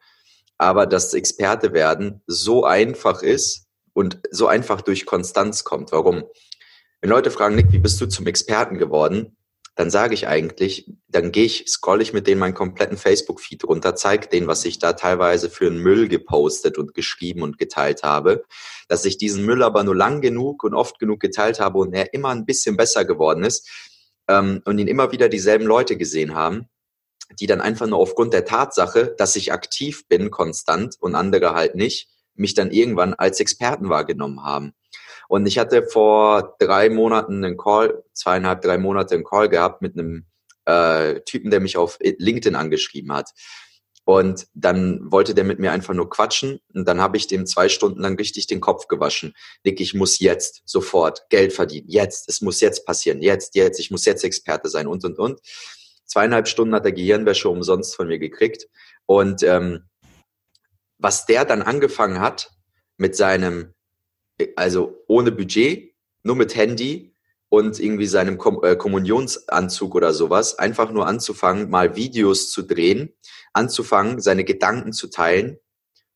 [0.58, 5.92] aber dass Experte werden so einfach ist und so einfach durch Konstanz kommt.
[5.92, 6.24] Warum?
[7.02, 9.38] Wenn Leute fragen, Nick, wie bist du zum Experten geworden?
[9.78, 13.96] Dann sage ich eigentlich, dann gehe ich, scroll ich mit denen meinen kompletten Facebook-Feed runter,
[13.96, 18.44] zeige denen, was ich da teilweise für einen Müll gepostet und geschrieben und geteilt habe,
[18.88, 22.12] dass ich diesen Müll aber nur lang genug und oft genug geteilt habe und er
[22.16, 23.70] immer ein bisschen besser geworden ist
[24.28, 26.68] ähm, und ihn immer wieder dieselben Leute gesehen haben,
[27.40, 31.76] die dann einfach nur aufgrund der Tatsache, dass ich aktiv bin, konstant und andere halt
[31.76, 34.74] nicht, mich dann irgendwann als Experten wahrgenommen haben.
[35.28, 39.98] Und ich hatte vor drei Monaten einen Call, zweieinhalb, drei Monate einen Call gehabt mit
[39.98, 40.26] einem
[40.66, 43.32] äh, Typen, der mich auf LinkedIn angeschrieben hat.
[44.08, 46.62] Und dann wollte der mit mir einfach nur quatschen.
[46.74, 49.36] Und dann habe ich dem zwei Stunden lang richtig den Kopf gewaschen.
[49.66, 51.90] Nick, ich muss jetzt sofort Geld verdienen.
[51.90, 52.30] Jetzt.
[52.30, 53.22] Es muss jetzt passieren.
[53.22, 53.82] Jetzt, jetzt.
[53.82, 55.42] Ich muss jetzt Experte sein und, und, und.
[56.06, 58.70] Zweieinhalb Stunden hat er Gehirnwäsche umsonst von mir gekriegt.
[59.06, 59.90] Und ähm,
[60.98, 62.52] was der dann angefangen hat
[62.96, 63.74] mit seinem
[64.56, 67.14] also ohne Budget, nur mit Handy
[67.50, 73.14] und irgendwie seinem Kom äh, Kommunionsanzug oder sowas, einfach nur anzufangen, mal Videos zu drehen,
[73.54, 75.58] anzufangen, seine Gedanken zu teilen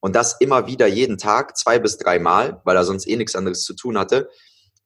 [0.01, 3.35] und das immer wieder jeden Tag, zwei bis drei Mal, weil er sonst eh nichts
[3.35, 4.29] anderes zu tun hatte.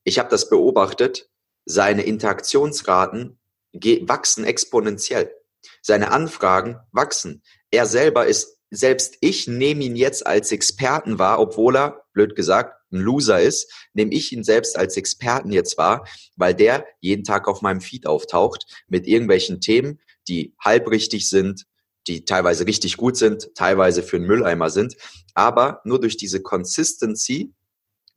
[0.03, 1.29] Ich habe das beobachtet,
[1.65, 3.39] seine Interaktionsraten
[3.73, 5.33] wachsen exponentiell.
[5.81, 7.41] Seine Anfragen wachsen.
[7.71, 12.75] Er selber ist, selbst ich nehme ihn jetzt als Experten wahr, obwohl er, blöd gesagt,
[12.91, 17.47] ein Loser ist, nehme ich ihn selbst als Experten jetzt wahr, weil der jeden Tag
[17.47, 21.65] auf meinem Feed auftaucht mit irgendwelchen Themen, die halbrichtig sind,
[22.07, 24.95] die teilweise richtig gut sind, teilweise für einen Mülleimer sind.
[25.33, 27.53] Aber nur durch diese Consistency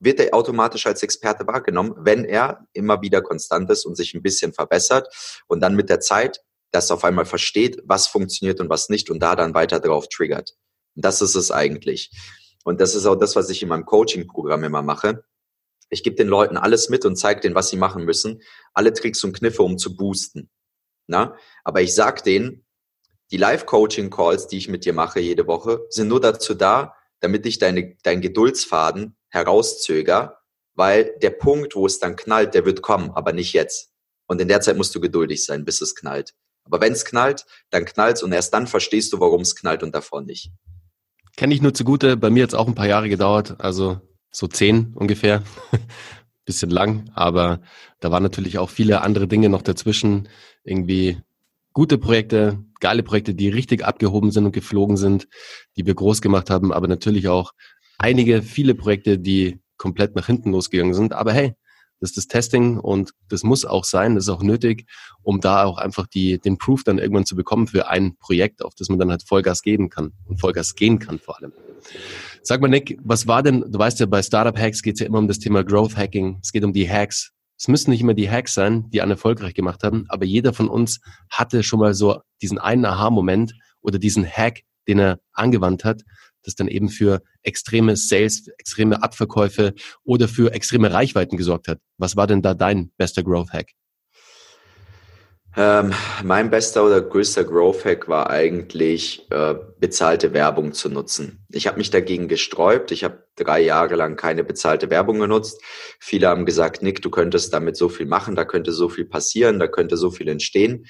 [0.00, 4.22] wird er automatisch als Experte wahrgenommen, wenn er immer wieder konstant ist und sich ein
[4.22, 8.88] bisschen verbessert und dann mit der Zeit das auf einmal versteht, was funktioniert und was
[8.88, 10.54] nicht und da dann weiter drauf triggert.
[10.94, 12.10] Das ist es eigentlich.
[12.64, 15.24] Und das ist auch das, was ich in meinem Coaching-Programm immer mache.
[15.90, 18.42] Ich gebe den Leuten alles mit und zeige denen, was sie machen müssen.
[18.74, 20.50] Alle Tricks und Kniffe, um zu boosten.
[21.06, 21.36] Na?
[21.64, 22.66] Aber ich sag denen,
[23.30, 27.58] die Live-Coaching-Calls, die ich mit dir mache jede Woche, sind nur dazu da, damit ich
[27.58, 30.38] deine, dein Geduldsfaden herauszöger,
[30.74, 33.92] weil der Punkt, wo es dann knallt, der wird kommen, aber nicht jetzt.
[34.26, 36.34] Und in der Zeit musst du geduldig sein, bis es knallt.
[36.68, 39.94] Aber wenn es knallt, dann knallt's und erst dann verstehst du, warum es knallt und
[39.94, 40.50] davor nicht.
[41.36, 42.16] Kenne ich nur zugute.
[42.16, 44.00] Bei mir hat es auch ein paar Jahre gedauert, also
[44.30, 45.42] so zehn ungefähr.
[46.44, 47.60] Bisschen lang, aber
[48.00, 50.28] da waren natürlich auch viele andere Dinge noch dazwischen.
[50.64, 51.18] Irgendwie
[51.74, 55.28] gute Projekte, geile Projekte, die richtig abgehoben sind und geflogen sind,
[55.76, 57.52] die wir groß gemacht haben, aber natürlich auch
[57.98, 61.12] einige, viele Projekte, die komplett nach hinten losgegangen sind.
[61.12, 61.54] Aber hey,
[62.00, 64.86] das ist das Testing und das muss auch sein, das ist auch nötig,
[65.22, 68.74] um da auch einfach die, den Proof dann irgendwann zu bekommen für ein Projekt, auf
[68.74, 71.52] das man dann halt Vollgas geben kann und Vollgas gehen kann vor allem.
[72.42, 75.06] Sag mal, Nick, was war denn, du weißt ja, bei Startup Hacks geht es ja
[75.06, 77.32] immer um das Thema Growth Hacking, es geht um die Hacks.
[77.60, 80.68] Es müssen nicht immer die Hacks sein, die einen erfolgreich gemacht haben, aber jeder von
[80.68, 86.02] uns hatte schon mal so diesen einen Aha-Moment oder diesen Hack, den er angewandt hat,
[86.44, 89.74] das dann eben für extreme Sales, extreme Abverkäufe
[90.04, 91.78] oder für extreme Reichweiten gesorgt hat.
[91.96, 93.68] Was war denn da dein bester Growth Hack?
[95.56, 101.44] Ähm, mein bester oder größter Growth Hack war eigentlich äh, bezahlte Werbung zu nutzen.
[101.50, 102.92] Ich habe mich dagegen gesträubt.
[102.92, 105.60] Ich habe drei Jahre lang keine bezahlte Werbung genutzt.
[105.98, 109.58] Viele haben gesagt, Nick, du könntest damit so viel machen, da könnte so viel passieren,
[109.58, 110.86] da könnte so viel entstehen.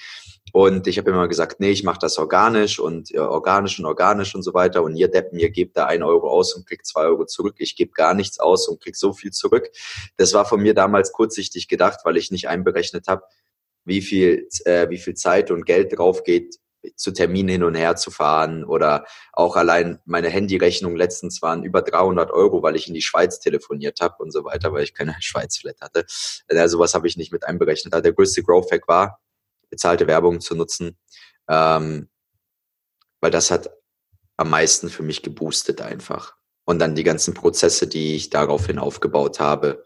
[0.52, 4.34] Und ich habe immer gesagt, nee, ich mache das organisch und ja, organisch und organisch
[4.34, 4.82] und so weiter.
[4.82, 7.56] Und ihr Deppen, ihr gebt da ein Euro aus und kriegt zwei Euro zurück.
[7.58, 9.68] Ich gebe gar nichts aus und krieg so viel zurück.
[10.16, 13.22] Das war von mir damals kurzsichtig gedacht, weil ich nicht einberechnet habe,
[13.84, 16.58] wie viel, äh, wie viel Zeit und Geld drauf geht,
[16.94, 21.82] zu Terminen hin und her zu fahren oder auch allein meine Handyrechnung letztens waren über
[21.82, 25.16] 300 Euro, weil ich in die Schweiz telefoniert habe und so weiter, weil ich keine
[25.20, 26.06] Schweiz-Flat hatte.
[26.48, 27.92] Also sowas habe ich nicht mit einberechnet.
[27.92, 29.20] Der größte Growth Hack war,
[29.70, 30.96] bezahlte Werbung zu nutzen,
[31.48, 32.08] ähm,
[33.20, 33.70] weil das hat
[34.36, 36.36] am meisten für mich geboostet einfach.
[36.64, 39.84] Und dann die ganzen Prozesse, die ich daraufhin aufgebaut habe,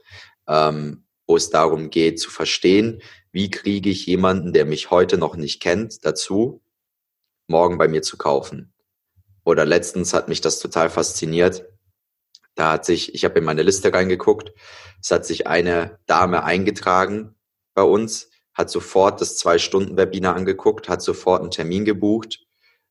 [0.49, 5.37] ähm, wo es darum geht zu verstehen, wie kriege ich jemanden, der mich heute noch
[5.37, 6.63] nicht kennt, dazu,
[7.47, 8.73] morgen bei mir zu kaufen.
[9.45, 11.65] Oder letztens hat mich das total fasziniert.
[12.55, 14.53] Da hat sich, ich habe in meine Liste reingeguckt,
[15.01, 17.35] es hat sich eine Dame eingetragen
[17.75, 22.45] bei uns, hat sofort das Zwei-Stunden-Webinar angeguckt, hat sofort einen Termin gebucht.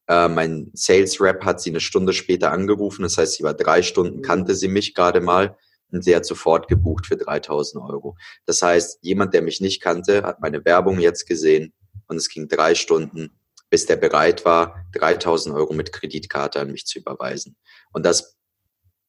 [0.08, 3.82] Äh, mein Sales Rep hat sie eine Stunde später angerufen, das heißt, sie war drei
[3.82, 4.22] Stunden, mhm.
[4.24, 5.58] kannte sie mich gerade mal
[5.92, 8.18] und sie hat sofort gebucht für 3000 Euro.
[8.46, 11.74] Das heißt, jemand, der mich nicht kannte, hat meine Werbung jetzt gesehen
[12.08, 13.38] und es ging drei Stunden,
[13.70, 17.56] bis der bereit war, 3000 Euro mit Kreditkarte an mich zu überweisen.
[17.92, 18.38] Und das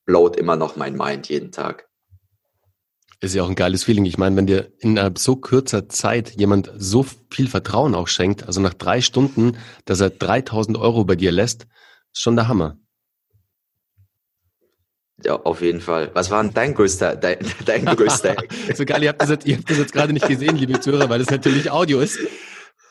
[0.05, 1.89] blowt immer noch mein Mind jeden Tag.
[3.23, 4.05] Ist ja auch ein geiles Feeling.
[4.05, 8.61] Ich meine, wenn dir in so kurzer Zeit jemand so viel Vertrauen auch schenkt, also
[8.61, 11.69] nach drei Stunden, dass er 3000 Euro bei dir lässt,
[12.13, 12.79] ist schon der Hammer.
[15.25, 16.11] Ja, auf jeden Fall.
[16.15, 18.35] Was war denn dein größter, dein, dein größter
[18.75, 21.09] So geil, ihr habt, das jetzt, ihr habt das jetzt gerade nicht gesehen, liebe Zuhörer,
[21.09, 22.19] weil das natürlich Audio ist.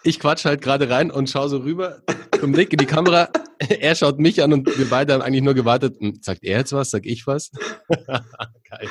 [0.03, 2.03] Ich quatsch halt gerade rein und schaue so rüber
[2.39, 3.29] zum Nick in die Kamera.
[3.69, 5.95] Er schaut mich an und wir beide haben eigentlich nur gewartet.
[6.21, 6.89] Sagt er jetzt was?
[6.89, 7.51] Sag ich was?
[7.89, 8.89] geil.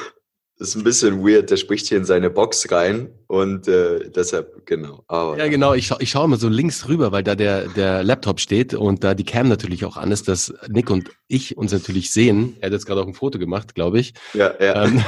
[0.60, 4.66] Das ist ein bisschen weird, der spricht hier in seine Box rein und äh, deshalb,
[4.66, 5.02] genau.
[5.08, 8.04] Aber, ja, genau, ich, scha ich schaue mal so links rüber, weil da der, der
[8.04, 11.72] Laptop steht und da die Cam natürlich auch an ist, dass Nick und ich uns
[11.72, 12.58] natürlich sehen.
[12.60, 14.12] Er hat jetzt gerade auch ein Foto gemacht, glaube ich.
[14.34, 14.84] Ja, ja.
[14.84, 15.02] Ähm,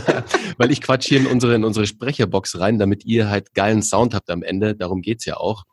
[0.56, 4.14] weil ich quatsch hier in unsere, in unsere Sprecherbox rein, damit ihr halt geilen Sound
[4.14, 4.74] habt am Ende.
[4.74, 5.64] Darum geht's ja auch.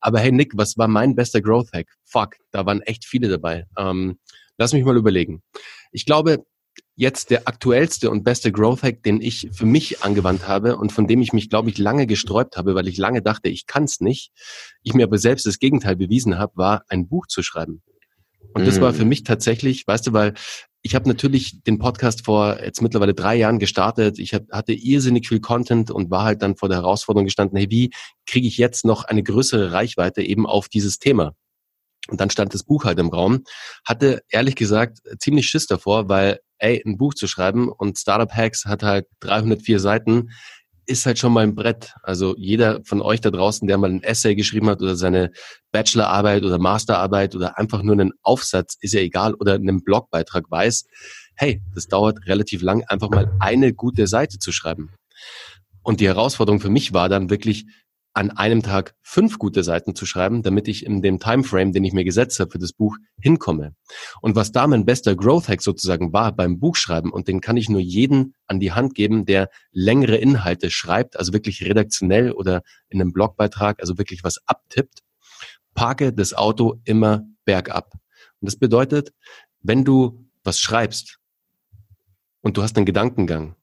[0.00, 1.88] Aber hey Nick, was war mein bester Growth Hack?
[2.06, 3.66] Fuck, da waren echt viele dabei.
[3.76, 4.18] Ähm,
[4.56, 5.42] lass mich mal überlegen.
[5.92, 6.46] Ich glaube,
[6.96, 11.06] jetzt der aktuellste und beste Growth Hack, den ich für mich angewandt habe und von
[11.06, 14.00] dem ich mich, glaube ich, lange gesträubt habe, weil ich lange dachte, ich kann es
[14.00, 14.32] nicht.
[14.82, 17.82] Ich mir aber selbst das Gegenteil bewiesen habe, war ein Buch zu schreiben.
[18.54, 19.08] Und das war für mm.
[19.08, 20.34] mich tatsächlich, weißt du, weil
[20.82, 24.18] ich habe natürlich den Podcast vor jetzt mittlerweile drei Jahren gestartet.
[24.18, 27.70] Ich hab, hatte irrsinnig viel Content und war halt dann vor der Herausforderung gestanden, hey,
[27.70, 27.90] wie
[28.26, 31.34] kriege ich jetzt noch eine größere Reichweite eben auf dieses Thema?
[32.08, 33.44] Und dann stand das Buch halt im Raum.
[33.84, 38.64] Hatte ehrlich gesagt ziemlich Schiss davor, weil, ey, ein Buch zu schreiben und Startup Hacks
[38.64, 40.30] hat halt 304 Seiten,
[40.86, 41.94] ist halt schon mal ein Brett.
[42.02, 45.30] Also jeder von euch da draußen, der mal ein Essay geschrieben hat oder seine
[45.70, 50.86] Bachelorarbeit oder Masterarbeit oder einfach nur einen Aufsatz, ist ja egal, oder einen Blogbeitrag weiß,
[51.36, 54.90] hey, das dauert relativ lang, einfach mal eine gute Seite zu schreiben.
[55.82, 57.66] Und die Herausforderung für mich war dann wirklich,
[58.18, 61.92] an einem Tag fünf gute Seiten zu schreiben, damit ich in dem Timeframe, den ich
[61.92, 63.76] mir gesetzt habe für das Buch, hinkomme.
[64.20, 67.68] Und was da mein bester Growth Hack sozusagen war beim Buchschreiben, und den kann ich
[67.68, 73.00] nur jeden an die Hand geben, der längere Inhalte schreibt, also wirklich redaktionell oder in
[73.00, 75.04] einem Blogbeitrag, also wirklich was abtippt,
[75.76, 77.92] parke das Auto immer bergab.
[78.40, 79.12] Und das bedeutet,
[79.60, 81.20] wenn du was schreibst
[82.40, 83.54] und du hast einen Gedankengang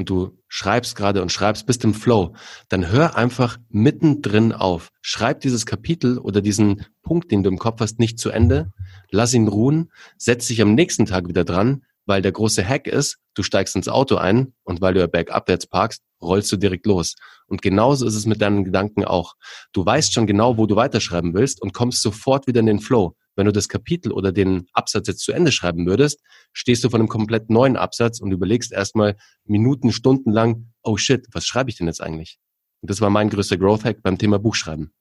[0.00, 2.32] und du schreibst gerade und schreibst, bist im Flow,
[2.70, 4.88] dann hör einfach mittendrin auf.
[5.02, 8.72] Schreib dieses Kapitel oder diesen Punkt, den du im Kopf hast, nicht zu Ende.
[9.10, 13.18] Lass ihn ruhen, setz dich am nächsten Tag wieder dran, weil der große Hack ist,
[13.34, 17.16] du steigst ins Auto ein und weil du ja bergabwärts parkst, rollst du direkt los.
[17.46, 19.34] Und genauso ist es mit deinen Gedanken auch.
[19.74, 23.16] Du weißt schon genau, wo du weiterschreiben willst und kommst sofort wieder in den Flow.
[23.40, 26.20] Wenn du das Kapitel oder den Absatz jetzt zu Ende schreiben würdest,
[26.52, 31.26] stehst du vor einem komplett neuen Absatz und überlegst erstmal Minuten, Stunden lang, oh shit,
[31.32, 32.38] was schreibe ich denn jetzt eigentlich?
[32.82, 34.92] Und das war mein größter Growth Hack beim Thema Buchschreiben.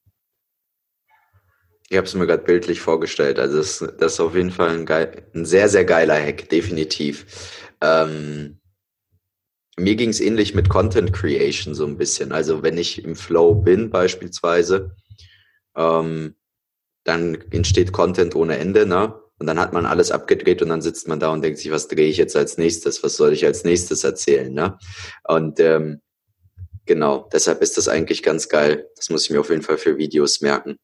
[1.90, 3.40] Ich habe es mir gerade bildlich vorgestellt.
[3.40, 7.68] Also das, das ist auf jeden Fall ein, geil, ein sehr, sehr geiler Hack, definitiv.
[7.82, 8.62] Ähm,
[9.76, 12.32] mir ging es ähnlich mit Content Creation so ein bisschen.
[12.32, 14.96] Also wenn ich im Flow bin beispielsweise,
[15.76, 16.36] ähm,
[17.10, 19.16] dann entsteht Content ohne Ende, ne?
[19.40, 21.88] Und dann hat man alles abgedreht und dann sitzt man da und denkt sich, was
[21.88, 23.04] drehe ich jetzt als nächstes?
[23.04, 24.78] Was soll ich als nächstes erzählen, ne?
[25.24, 26.02] Und ähm,
[26.86, 28.88] genau, deshalb ist das eigentlich ganz geil.
[28.96, 30.78] Das muss ich mir auf jeden Fall für Videos merken.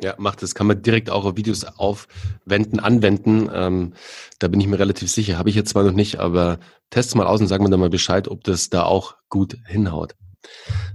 [0.00, 0.54] Ja, macht das.
[0.54, 3.48] Kann man direkt auch auf Videos aufwenden, anwenden.
[3.52, 3.94] Ähm,
[4.38, 5.38] da bin ich mir relativ sicher.
[5.38, 6.58] Habe ich jetzt zwar noch nicht, aber
[6.90, 10.14] test mal aus und sag mir dann mal Bescheid, ob das da auch gut hinhaut.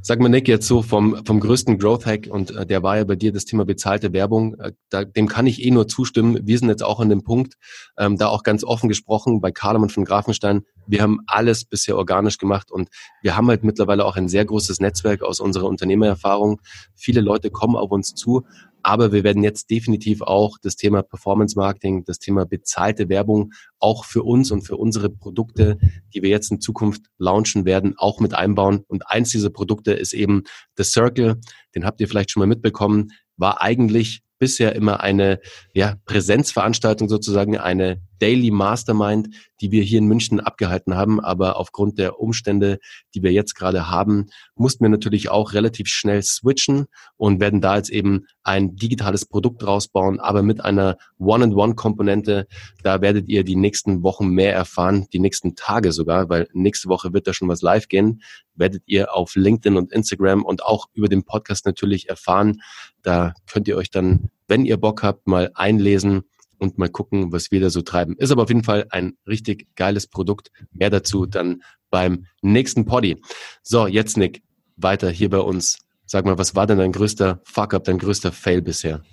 [0.01, 3.03] Sag mal, Nick, jetzt so vom, vom größten Growth Hack und äh, der war ja
[3.03, 4.55] bei dir das Thema bezahlte Werbung.
[4.59, 6.39] Äh, da, dem kann ich eh nur zustimmen.
[6.43, 7.55] Wir sind jetzt auch an dem Punkt,
[7.97, 10.63] ähm, da auch ganz offen gesprochen bei Kahlemann von Grafenstein.
[10.87, 12.89] Wir haben alles bisher organisch gemacht und
[13.21, 16.61] wir haben halt mittlerweile auch ein sehr großes Netzwerk aus unserer Unternehmererfahrung.
[16.95, 18.45] Viele Leute kommen auf uns zu,
[18.83, 24.05] aber wir werden jetzt definitiv auch das Thema Performance Marketing, das Thema bezahlte Werbung auch
[24.05, 25.77] für uns und für unsere Produkte,
[26.13, 28.83] die wir jetzt in Zukunft launchen werden, auch mit einbauen.
[28.87, 30.43] Und eins dieser Produkte ist eben
[30.77, 31.39] The Circle.
[31.75, 33.11] Den habt ihr vielleicht schon mal mitbekommen.
[33.37, 35.39] War eigentlich bisher immer eine
[35.73, 39.29] ja, Präsenzveranstaltung sozusagen, eine Daily Mastermind,
[39.61, 41.19] die wir hier in München abgehalten haben.
[41.19, 42.79] Aber aufgrund der Umstände,
[43.13, 46.85] die wir jetzt gerade haben, mussten wir natürlich auch relativ schnell switchen
[47.17, 52.47] und werden da jetzt eben ein digitales Produkt rausbauen, aber mit einer One-and-One-Komponente.
[52.83, 57.13] Da werdet ihr die nächsten Wochen mehr erfahren, die nächsten Tage sogar, weil nächste Woche
[57.13, 58.21] wird da schon was live gehen
[58.59, 62.61] werdet ihr auf LinkedIn und Instagram und auch über den Podcast natürlich erfahren.
[63.01, 66.23] Da könnt ihr euch dann, wenn ihr Bock habt, mal einlesen
[66.59, 68.15] und mal gucken, was wir da so treiben.
[68.17, 70.51] Ist aber auf jeden Fall ein richtig geiles Produkt.
[70.71, 73.21] Mehr dazu dann beim nächsten Poddy.
[73.63, 74.43] So, jetzt Nick,
[74.75, 75.77] weiter hier bei uns.
[76.05, 79.03] Sag mal, was war denn dein größter Fuck-up, dein größter Fail bisher?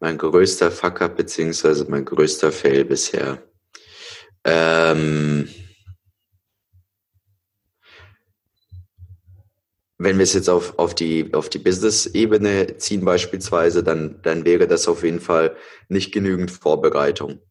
[0.00, 3.42] Mein größter Fuck-up beziehungsweise mein größter Fail bisher.
[4.44, 5.48] Ähm,
[10.02, 14.66] Wenn wir es jetzt auf, auf die, auf die Business-Ebene ziehen beispielsweise, dann, dann wäre
[14.66, 15.54] das auf jeden Fall
[15.90, 17.42] nicht genügend Vorbereitung.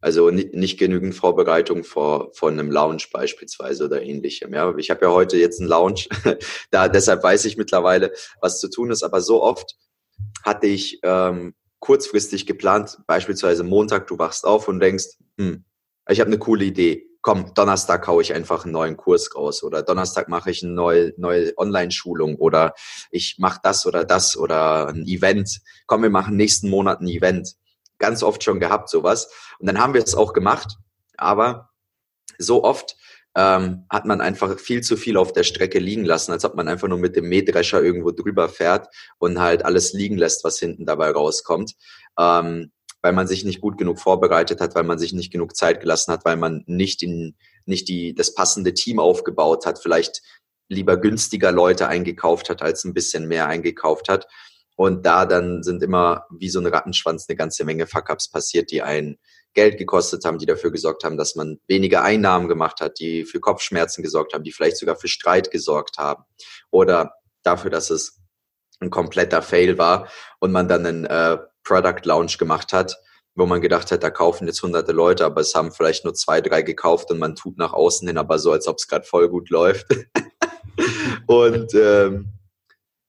[0.00, 4.54] Also nicht, nicht genügend Vorbereitung vor, vor einem Lounge beispielsweise oder ähnlichem.
[4.54, 6.04] Ja, ich habe ja heute jetzt einen Lounge,
[6.70, 8.10] da deshalb weiß ich mittlerweile,
[8.40, 9.02] was zu tun ist.
[9.02, 9.76] Aber so oft
[10.44, 15.66] hatte ich ähm, kurzfristig geplant, beispielsweise Montag, du wachst auf und denkst, hm,
[16.08, 19.82] ich habe eine coole Idee komm, Donnerstag haue ich einfach einen neuen Kurs raus oder
[19.82, 22.72] Donnerstag mache ich eine neue, neue Online-Schulung oder
[23.10, 25.58] ich mache das oder das oder ein Event.
[25.86, 27.56] Komm, wir machen nächsten Monat ein Event.
[27.98, 29.28] Ganz oft schon gehabt sowas.
[29.58, 30.76] Und dann haben wir es auch gemacht,
[31.16, 31.70] aber
[32.38, 32.94] so oft
[33.34, 36.68] ähm, hat man einfach viel zu viel auf der Strecke liegen lassen, als ob man
[36.68, 38.86] einfach nur mit dem Mähdrescher irgendwo drüber fährt
[39.18, 41.72] und halt alles liegen lässt, was hinten dabei rauskommt.
[42.20, 42.70] Ähm,
[43.06, 46.12] weil man sich nicht gut genug vorbereitet hat, weil man sich nicht genug Zeit gelassen
[46.12, 50.22] hat, weil man nicht, in, nicht die, das passende Team aufgebaut hat, vielleicht
[50.68, 54.26] lieber günstiger Leute eingekauft hat, als ein bisschen mehr eingekauft hat.
[54.74, 58.82] Und da dann sind immer wie so ein Rattenschwanz eine ganze Menge Fuck-ups passiert, die
[58.82, 59.18] einen
[59.54, 63.38] Geld gekostet haben, die dafür gesorgt haben, dass man weniger Einnahmen gemacht hat, die für
[63.38, 66.24] Kopfschmerzen gesorgt haben, die vielleicht sogar für Streit gesorgt haben
[66.72, 67.12] oder
[67.44, 68.20] dafür, dass es
[68.80, 70.08] ein kompletter Fail war
[70.40, 72.96] und man dann einen äh, Product Launch gemacht hat,
[73.34, 76.40] wo man gedacht hat, da kaufen jetzt hunderte Leute, aber es haben vielleicht nur zwei,
[76.40, 79.28] drei gekauft und man tut nach außen hin aber so, als ob es gerade voll
[79.28, 79.86] gut läuft.
[81.26, 82.32] und ähm,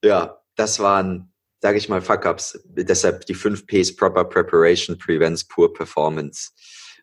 [0.03, 2.59] ja, das waren, sage ich mal, Fuck-ups.
[2.65, 6.51] Deshalb die fünf Ps Proper Preparation Prevents Poor Performance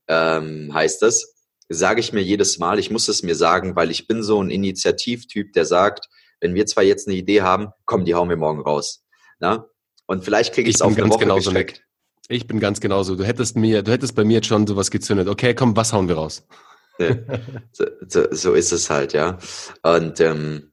[0.08, 1.32] ähm, heißt das.
[1.70, 2.78] Sage ich mir jedes Mal.
[2.78, 6.08] Ich muss es mir sagen, weil ich bin so ein Initiativtyp, der sagt,
[6.40, 9.02] wenn wir zwar jetzt eine Idee haben, komm, die hauen wir morgen raus.
[9.38, 9.66] Na?
[10.06, 11.82] Und vielleicht kriege ich es auf eine Woche genauso gestreckt.
[12.28, 13.16] Ich bin ganz genauso.
[13.16, 15.28] Du hättest mir, du hättest bei mir jetzt schon sowas gezündet.
[15.28, 16.46] Okay, komm, was hauen wir raus?
[17.72, 19.38] So, so, so, ist es halt, ja.
[19.82, 20.72] Und ähm,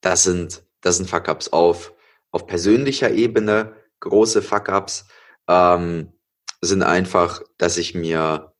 [0.00, 1.92] das sind, das sind Fuck-ups auf,
[2.30, 3.74] auf persönlicher Ebene.
[4.00, 5.06] Große Fuck-ups
[5.46, 6.14] ähm,
[6.62, 8.54] sind einfach, dass ich mir,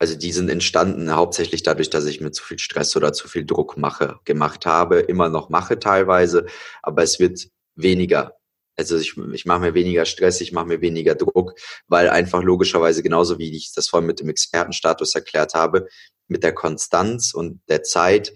[0.00, 3.46] also die sind entstanden hauptsächlich dadurch, dass ich mir zu viel Stress oder zu viel
[3.46, 6.46] Druck mache, gemacht habe, immer noch mache teilweise,
[6.82, 8.36] aber es wird weniger
[8.76, 11.54] also ich, ich mache mir weniger Stress, ich mache mir weniger Druck,
[11.86, 15.88] weil einfach logischerweise genauso wie ich das vorhin mit dem Expertenstatus erklärt habe,
[16.28, 18.34] mit der Konstanz und der Zeit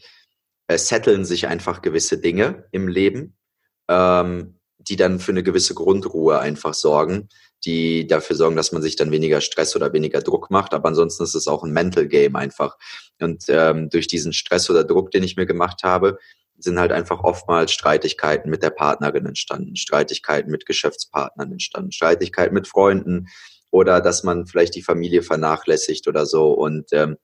[0.69, 3.37] äh, setteln sich einfach gewisse Dinge im Leben,
[3.89, 7.29] ähm, die dann für eine gewisse Grundruhe einfach sorgen,
[7.65, 10.75] die dafür sorgen, dass man sich dann weniger Stress oder weniger Druck macht.
[10.75, 12.77] Aber ansonsten ist es auch ein Mental Game einfach.
[13.21, 16.19] Und ähm, durch diesen Stress oder Druck, den ich mir gemacht habe,
[16.59, 22.67] sind halt einfach oftmals Streitigkeiten mit der Partnerin entstanden, Streitigkeiten mit Geschäftspartnern entstanden, Streitigkeiten mit
[22.67, 23.29] Freunden
[23.71, 27.17] oder dass man vielleicht die Familie vernachlässigt oder so und ähm,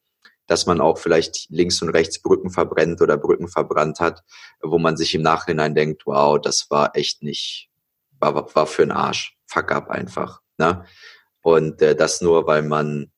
[0.46, 4.22] dass man auch vielleicht links und rechts Brücken verbrennt oder Brücken verbrannt hat,
[4.62, 7.70] wo man sich im Nachhinein denkt, wow, das war echt nicht,
[8.18, 10.40] war, war für ein Arsch, fuck up einfach.
[10.58, 10.84] Ne?
[11.42, 13.10] Und äh, das nur, weil man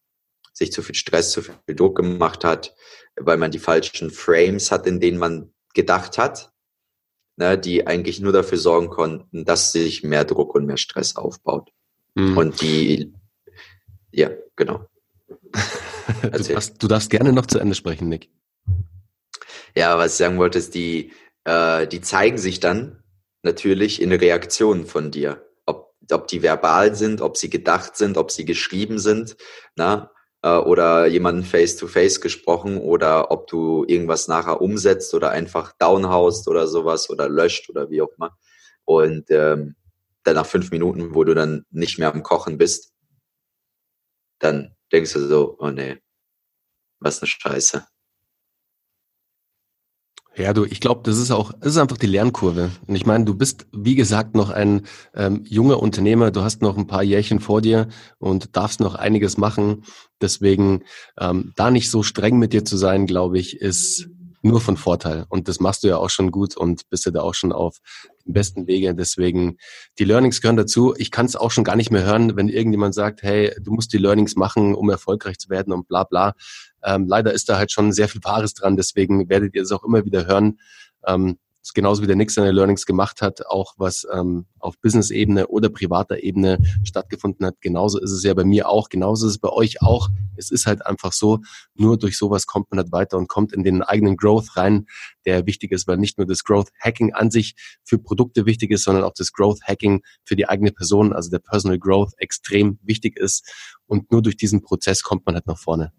[0.53, 2.75] sich zu viel Stress, zu viel Druck gemacht hat,
[3.17, 6.51] weil man die falschen Frames hat, in denen man gedacht hat,
[7.37, 11.71] ne, die eigentlich nur dafür sorgen konnten, dass sich mehr Druck und mehr Stress aufbaut.
[12.15, 12.37] Mhm.
[12.37, 13.15] Und die,
[14.11, 14.89] ja, genau.
[16.23, 18.31] du, darfst, du darfst gerne noch zu Ende sprechen, Nick.
[19.77, 21.13] Ja, was ich sagen wollte, ist, die,
[21.45, 23.03] äh, die zeigen sich dann
[23.43, 25.47] natürlich in Reaktionen von dir.
[25.67, 29.37] Ob, ob die verbal sind, ob sie gedacht sind, ob sie geschrieben sind.
[29.77, 30.11] Na?
[30.47, 36.47] Äh, oder jemanden face-to-face -face gesprochen oder ob du irgendwas nachher umsetzt oder einfach downhaust
[36.49, 38.39] oder sowas oder löscht oder wie auch immer.
[38.85, 39.75] Und ähm,
[40.23, 42.93] dann nach fünf Minuten, wo du dann nicht mehr am Kochen bist,
[44.39, 45.99] dann denkst du so, oh nee,
[47.01, 47.85] was eine Scheiße.
[50.39, 52.71] Ja, du, ich glaube, das ist auch, das ist einfach die Lernkurve.
[52.87, 54.83] Und ich meine, du bist, wie gesagt, noch ein
[55.15, 59.39] ähm, junger Unternehmer, du hast noch ein paar Jährchen vor dir und darfst noch einiges
[59.39, 59.85] machen.
[60.21, 60.83] Deswegen
[61.19, 64.11] ähm, da nicht so streng mit dir zu sein, glaube ich, ist
[64.47, 65.27] nur von Vorteil.
[65.29, 67.79] Und das machst du ja auch schon gut und bist ja da auch schon auf
[68.25, 68.95] dem besten Wege.
[68.95, 69.59] Deswegen,
[69.99, 70.95] die Learnings gehören dazu.
[70.97, 73.93] Ich kann es auch schon gar nicht mehr hören, wenn irgendjemand sagt, hey, du musst
[73.93, 76.35] die Learnings machen, um erfolgreich zu werden und bla bla.
[76.83, 78.77] Ähm, leider ist da halt schon sehr viel Wahres dran.
[78.77, 80.59] Deswegen werdet ihr es auch immer wieder hören.
[81.07, 85.49] Ähm, ist genauso wie der Nick seine Learnings gemacht hat, auch was ähm, auf Business-Ebene
[85.49, 87.61] oder privater Ebene stattgefunden hat.
[87.61, 90.09] Genauso ist es ja bei mir auch, genauso ist es bei euch auch.
[90.37, 91.41] Es ist halt einfach so,
[91.75, 94.87] nur durch sowas kommt man halt weiter und kommt in den eigenen Growth rein,
[95.25, 98.85] der wichtig ist, weil nicht nur das Growth Hacking an sich für Produkte wichtig ist,
[98.85, 103.19] sondern auch das Growth Hacking für die eigene Person, also der Personal Growth extrem wichtig
[103.19, 103.45] ist.
[103.87, 105.93] Und nur durch diesen Prozess kommt man halt nach vorne.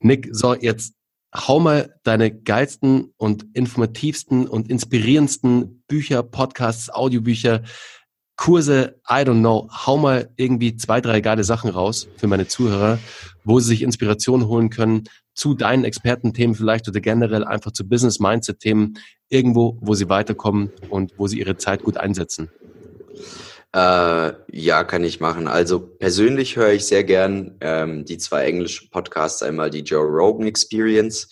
[0.00, 0.94] Nick, so jetzt
[1.34, 7.62] hau mal deine geilsten und informativsten und inspirierendsten Bücher, Podcasts, Audiobücher,
[8.36, 12.98] Kurse, I don't know, hau mal irgendwie zwei, drei geile Sachen raus für meine Zuhörer,
[13.44, 15.04] wo sie sich Inspiration holen können
[15.34, 18.94] zu deinen Expertenthemen vielleicht oder generell einfach zu Business Mindset Themen
[19.28, 22.48] irgendwo, wo sie weiterkommen und wo sie ihre Zeit gut einsetzen.
[23.78, 25.46] Äh, ja, kann ich machen.
[25.46, 30.48] Also persönlich höre ich sehr gern ähm, die zwei englischen Podcasts, einmal die Joe Rogan
[30.48, 31.28] Experience.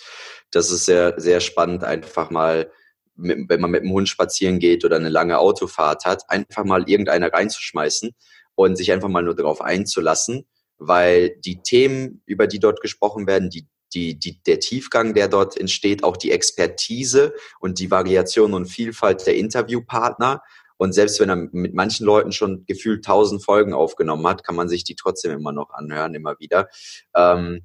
[0.53, 2.71] Das ist sehr, sehr spannend, einfach mal,
[3.17, 6.89] mit, wenn man mit dem Hund spazieren geht oder eine lange Autofahrt hat, einfach mal
[6.89, 8.15] irgendeiner reinzuschmeißen
[8.55, 10.47] und sich einfach mal nur darauf einzulassen,
[10.79, 15.57] weil die Themen, über die dort gesprochen werden, die die, die, der Tiefgang, der dort
[15.57, 20.43] entsteht, auch die Expertise und die Variation und Vielfalt der Interviewpartner
[20.79, 24.69] und selbst wenn er mit manchen Leuten schon gefühlt tausend Folgen aufgenommen hat, kann man
[24.69, 26.69] sich die trotzdem immer noch anhören, immer wieder.
[27.15, 27.65] Ähm,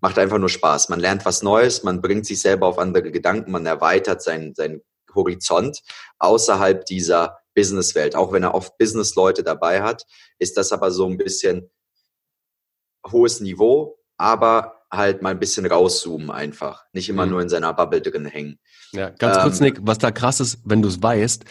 [0.00, 0.88] macht einfach nur Spaß.
[0.88, 4.82] Man lernt was Neues, man bringt sich selber auf andere Gedanken, man erweitert seinen, seinen
[5.14, 5.80] Horizont
[6.18, 8.16] außerhalb dieser Businesswelt.
[8.16, 10.04] Auch wenn er oft Businessleute dabei hat,
[10.38, 11.70] ist das aber so ein bisschen
[13.10, 16.84] hohes Niveau, aber halt mal ein bisschen rauszoomen einfach.
[16.92, 17.32] Nicht immer mhm.
[17.32, 18.58] nur in seiner Bubble drin hängen.
[18.92, 21.44] Ja, ganz kurz, ähm, Nick, was da krass ist, wenn du es weißt,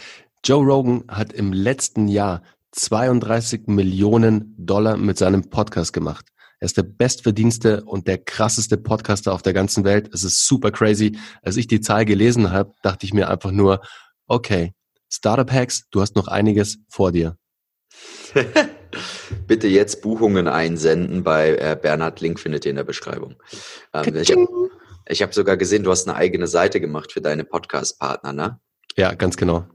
[0.43, 6.27] Joe Rogan hat im letzten Jahr 32 Millionen Dollar mit seinem Podcast gemacht.
[6.59, 10.09] Er ist der bestverdienste und der krasseste Podcaster auf der ganzen Welt.
[10.13, 11.17] Es ist super crazy.
[11.41, 13.81] Als ich die Zahl gelesen habe, dachte ich mir einfach nur,
[14.27, 14.73] okay,
[15.09, 17.37] Startup Hacks, du hast noch einiges vor dir.
[19.47, 23.35] Bitte jetzt Buchungen einsenden bei äh, Bernhard, Link findet ihr in der Beschreibung.
[23.93, 24.47] Ähm, ich habe
[25.09, 28.59] hab sogar gesehen, du hast eine eigene Seite gemacht für deine Podcast-Partner, ne?
[28.95, 29.67] Ja, ganz genau.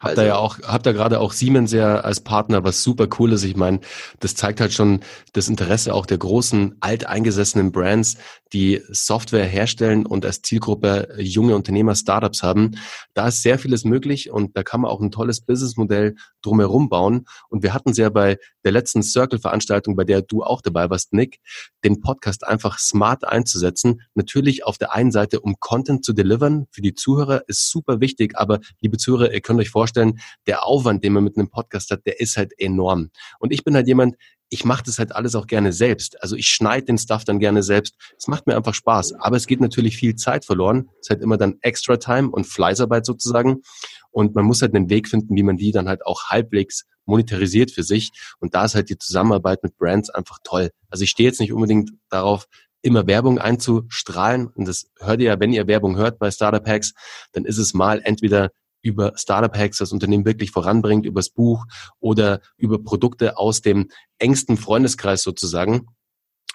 [0.00, 3.06] Habt also, ihr ja auch, habt ihr gerade auch Siemens ja als Partner, was super
[3.18, 3.44] cool ist.
[3.44, 3.80] Ich meine,
[4.20, 5.00] das zeigt halt schon
[5.34, 8.16] das Interesse auch der großen, alteingesessenen Brands,
[8.54, 12.78] die Software herstellen und als Zielgruppe junge Unternehmer, Startups haben.
[13.12, 17.26] Da ist sehr vieles möglich und da kann man auch ein tolles Businessmodell drumherum bauen.
[17.50, 21.12] Und wir hatten es ja bei der letzten Circle-Veranstaltung, bei der du auch dabei warst,
[21.12, 21.40] Nick,
[21.84, 24.00] den Podcast einfach smart einzusetzen.
[24.14, 28.38] Natürlich auf der einen Seite, um Content zu delivern für die Zuhörer, ist super wichtig.
[28.38, 32.06] Aber liebe Zuhörer, ihr könnt euch vorstellen, der Aufwand, den man mit einem Podcast hat,
[32.06, 33.10] der ist halt enorm.
[33.38, 34.16] Und ich bin halt jemand,
[34.50, 36.20] ich mache das halt alles auch gerne selbst.
[36.22, 37.94] Also ich schneide den Stuff dann gerne selbst.
[38.18, 39.14] Es macht mir einfach Spaß.
[39.14, 40.88] Aber es geht natürlich viel Zeit verloren.
[40.94, 43.62] Es ist halt immer dann Extra Time und Fleißarbeit sozusagen.
[44.10, 47.70] Und man muss halt einen Weg finden, wie man die dann halt auch halbwegs monetarisiert
[47.70, 48.10] für sich.
[48.40, 50.70] Und da ist halt die Zusammenarbeit mit Brands einfach toll.
[50.88, 52.46] Also ich stehe jetzt nicht unbedingt darauf,
[52.82, 54.48] immer Werbung einzustrahlen.
[54.48, 56.92] Und das hört ihr ja, wenn ihr Werbung hört bei Startup Hacks,
[57.32, 58.50] dann ist es mal entweder
[58.82, 61.66] über Startup Hacks das Unternehmen wirklich voranbringt, übers Buch
[61.98, 65.86] oder über Produkte aus dem engsten Freundeskreis sozusagen.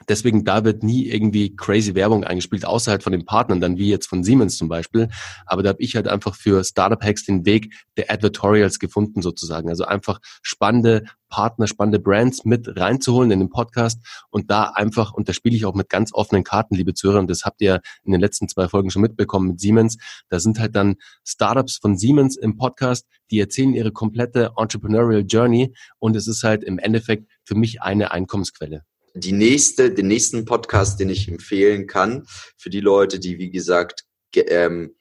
[0.10, 4.08] Deswegen, da wird nie irgendwie crazy Werbung eingespielt, außerhalb von den Partnern, dann wie jetzt
[4.08, 5.08] von Siemens zum Beispiel.
[5.46, 9.70] Aber da habe ich halt einfach für Startup Hacks den Weg der Advertorials gefunden sozusagen.
[9.70, 15.30] Also einfach spannende Partner, spannende Brands mit reinzuholen in den Podcast und da einfach, und
[15.30, 18.12] da spiele ich auch mit ganz offenen Karten, liebe Zuhörer, und das habt ihr in
[18.12, 19.98] den letzten zwei Folgen schon mitbekommen mit Siemens.
[20.28, 25.74] Da sind halt dann Startups von Siemens im Podcast, die erzählen ihre komplette Entrepreneurial Journey
[26.00, 28.84] und es ist halt im Endeffekt für mich eine Einkommensquelle
[29.16, 32.26] die nächste, den nächsten Podcast, den ich empfehlen kann,
[32.58, 34.04] für die Leute, die, wie gesagt,
[34.36, 34.96] ähm,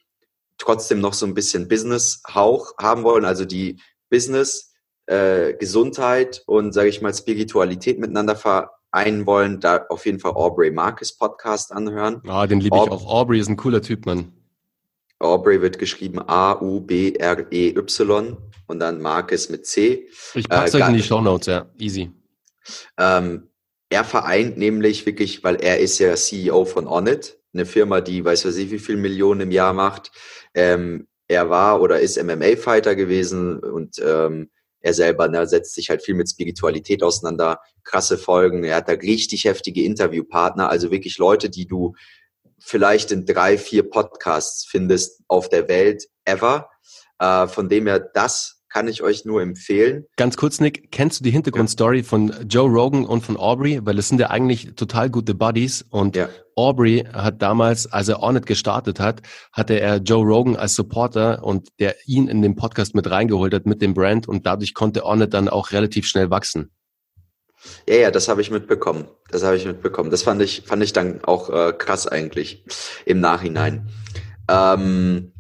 [0.57, 4.73] trotzdem noch so ein bisschen Business-Hauch haben wollen, also die Business,
[5.07, 10.71] äh, Gesundheit und, sage ich mal, Spiritualität miteinander vereinen wollen, da auf jeden Fall Aubrey
[10.71, 12.23] Marcus Podcast anhören.
[12.29, 13.07] Ah, den liebe ich auch.
[13.07, 14.33] Aubrey ist ein cooler Typ, Mann.
[15.19, 17.67] Aubrey wird geschrieben A-U-B-R-E-Y
[18.67, 20.09] und dann Marcus mit C.
[20.35, 21.69] Ich pack's äh, euch in die Show Notes, ja.
[21.79, 22.13] Easy.
[22.97, 23.49] Ähm,
[23.91, 28.45] er vereint nämlich wirklich, weil er ist ja CEO von Onnit, eine Firma, die weiß
[28.47, 30.11] was ich wie viel Millionen im Jahr macht.
[30.55, 36.03] Ähm, er war oder ist MMA-Fighter gewesen und ähm, er selber ne, setzt sich halt
[36.03, 38.65] viel mit Spiritualität auseinander, krasse Folgen.
[38.65, 41.95] Er hat da richtig heftige Interviewpartner, also wirklich Leute, die du
[42.59, 46.69] vielleicht in drei, vier Podcasts findest auf der Welt ever.
[47.19, 50.05] Äh, von dem her, das kann ich euch nur empfehlen.
[50.17, 52.03] Ganz kurz, Nick, kennst du die Hintergrundstory ja.
[52.03, 53.79] von Joe Rogan und von Aubrey?
[53.85, 56.29] Weil es sind ja eigentlich total gute Buddies und ja.
[56.57, 59.23] Aubrey hat damals, als er Ornet gestartet hat,
[59.53, 63.65] hatte er Joe Rogan als Supporter und der ihn in den Podcast mit reingeholt hat
[63.65, 66.73] mit dem Brand und dadurch konnte Ornet dann auch relativ schnell wachsen.
[67.89, 69.07] Ja, ja, das habe ich mitbekommen.
[69.31, 70.11] Das habe ich mitbekommen.
[70.11, 72.65] Das fand ich, fand ich dann auch äh, krass eigentlich
[73.07, 73.89] im Nachhinein.
[74.49, 75.33] Ähm,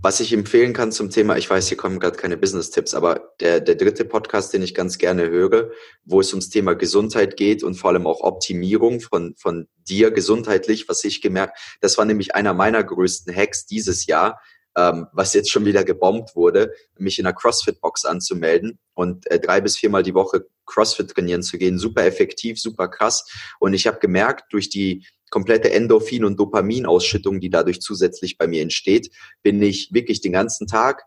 [0.00, 3.60] was ich empfehlen kann zum Thema, ich weiß, hier kommen gerade keine Business-Tipps, aber der,
[3.60, 5.70] der dritte Podcast, den ich ganz gerne höre,
[6.04, 10.88] wo es ums Thema Gesundheit geht und vor allem auch Optimierung von, von dir gesundheitlich,
[10.88, 14.40] was ich gemerkt, das war nämlich einer meiner größten Hacks dieses Jahr,
[14.76, 19.60] ähm, was jetzt schon wieder gebombt wurde, mich in einer CrossFit-Box anzumelden und äh, drei
[19.60, 21.78] bis viermal die Woche CrossFit trainieren zu gehen.
[21.78, 23.26] Super effektiv, super krass.
[23.58, 28.62] Und ich habe gemerkt, durch die komplette Endorphin- und Dopaminausschüttung, die dadurch zusätzlich bei mir
[28.62, 29.10] entsteht,
[29.42, 31.04] bin ich wirklich den ganzen Tag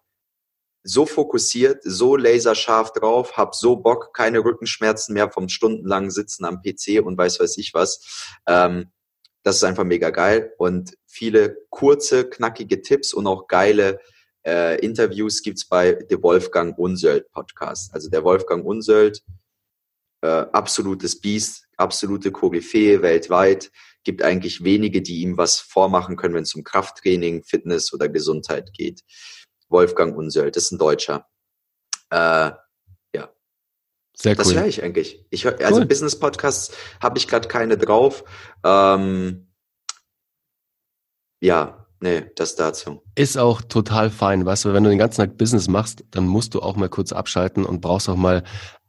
[0.84, 6.61] so fokussiert, so laserscharf drauf, hab so Bock, keine Rückenschmerzen mehr vom stundenlangen Sitzen am
[6.61, 8.32] PC und weiß weiß ich was.
[8.47, 8.91] Ähm,
[9.43, 13.99] das ist einfach mega geil und viele kurze, knackige Tipps und auch geile
[14.45, 17.93] äh, Interviews gibt's bei The Wolfgang Unsöld Podcast.
[17.93, 19.24] Also der Wolfgang Unsöld,
[20.22, 23.72] äh, absolutes Biest, absolute Koryphäe weltweit,
[24.04, 28.74] gibt eigentlich wenige, die ihm was vormachen können, wenn es um Krafttraining, Fitness oder Gesundheit
[28.74, 29.04] geht.
[29.70, 31.28] Wolfgang Unsöld, das ist ein Deutscher.
[32.10, 32.52] Äh,
[33.14, 33.34] ja.
[34.16, 34.36] Sehr cool.
[34.36, 35.26] Das höre ich eigentlich.
[35.30, 35.86] Ich hör, also cool.
[35.86, 38.24] Business Podcasts habe ich gerade keine drauf.
[38.64, 39.47] Ähm,
[41.39, 43.02] ja, nee, das dazu.
[43.16, 46.54] Ist auch total fein, weißt du, wenn du den ganzen Tag Business machst, dann musst
[46.54, 48.43] du auch mal kurz abschalten und brauchst auch mal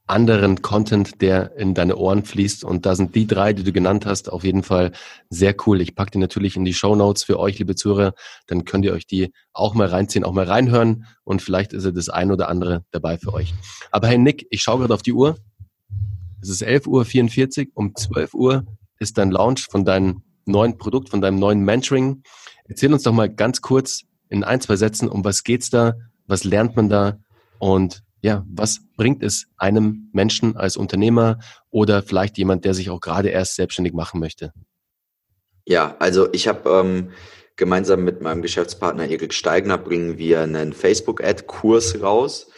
[0.06, 2.64] anderen Content, der in deine Ohren fließt.
[2.64, 4.92] Und da sind die drei, die du genannt hast, auf jeden Fall
[5.30, 5.80] sehr cool.
[5.80, 8.14] Ich packe die natürlich in die Show Notes für euch, liebe Zuhörer.
[8.46, 11.06] Dann könnt ihr euch die auch mal reinziehen, auch mal reinhören.
[11.24, 13.54] Und vielleicht ist ja das ein oder andere dabei für euch.
[13.90, 15.38] Aber hey Nick, ich schaue gerade auf die Uhr.
[16.42, 17.70] Es ist 11.44 Uhr.
[17.74, 18.66] Um 12 Uhr
[18.98, 22.22] ist dein Launch von deinem neuen Produkt, von deinem neuen Mentoring.
[22.64, 25.94] Erzähl uns doch mal ganz kurz in ein, zwei Sätzen, um was geht's da?
[26.26, 27.18] Was lernt man da?
[27.58, 33.00] Und ja, was bringt es einem Menschen als Unternehmer oder vielleicht jemand, der sich auch
[33.00, 34.52] gerade erst selbstständig machen möchte?
[35.66, 37.10] Ja, also ich habe ähm,
[37.56, 42.50] gemeinsam mit meinem Geschäftspartner Erik Steigner bringen wir einen Facebook-Ad-Kurs raus,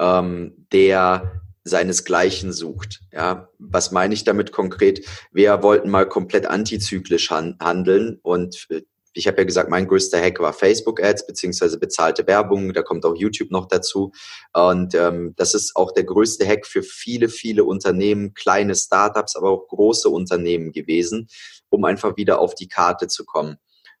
[0.00, 3.00] ähm, der seinesgleichen sucht.
[3.12, 5.06] Ja, was meine ich damit konkret?
[5.30, 8.82] Wir wollten mal komplett antizyklisch handeln und äh,
[9.14, 12.72] ich habe ja gesagt, mein größter Hack war Facebook-Ads beziehungsweise bezahlte Werbung.
[12.72, 14.12] Da kommt auch YouTube noch dazu.
[14.52, 19.50] Und ähm, das ist auch der größte Hack für viele, viele Unternehmen, kleine Startups, aber
[19.50, 21.28] auch große Unternehmen gewesen,
[21.68, 23.56] um einfach wieder auf die Karte zu kommen.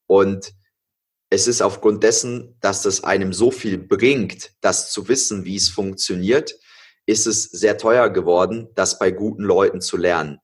[0.06, 0.52] Und
[1.30, 5.68] es ist aufgrund dessen, dass das einem so viel bringt, das zu wissen, wie es
[5.68, 6.54] funktioniert,
[7.06, 10.38] ist es sehr teuer geworden, das bei guten Leuten zu lernen.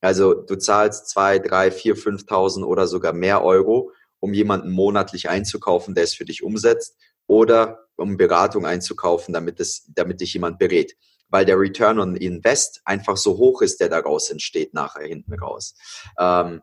[0.00, 5.94] Also du zahlst zwei, drei, vier, fünftausend oder sogar mehr Euro um jemanden monatlich einzukaufen,
[5.94, 6.96] der es für dich umsetzt,
[7.26, 10.96] oder um Beratung einzukaufen, damit es, damit dich jemand berät.
[11.28, 15.74] Weil der Return on Invest einfach so hoch ist, der daraus entsteht nachher hinten raus.
[16.18, 16.60] Ähm,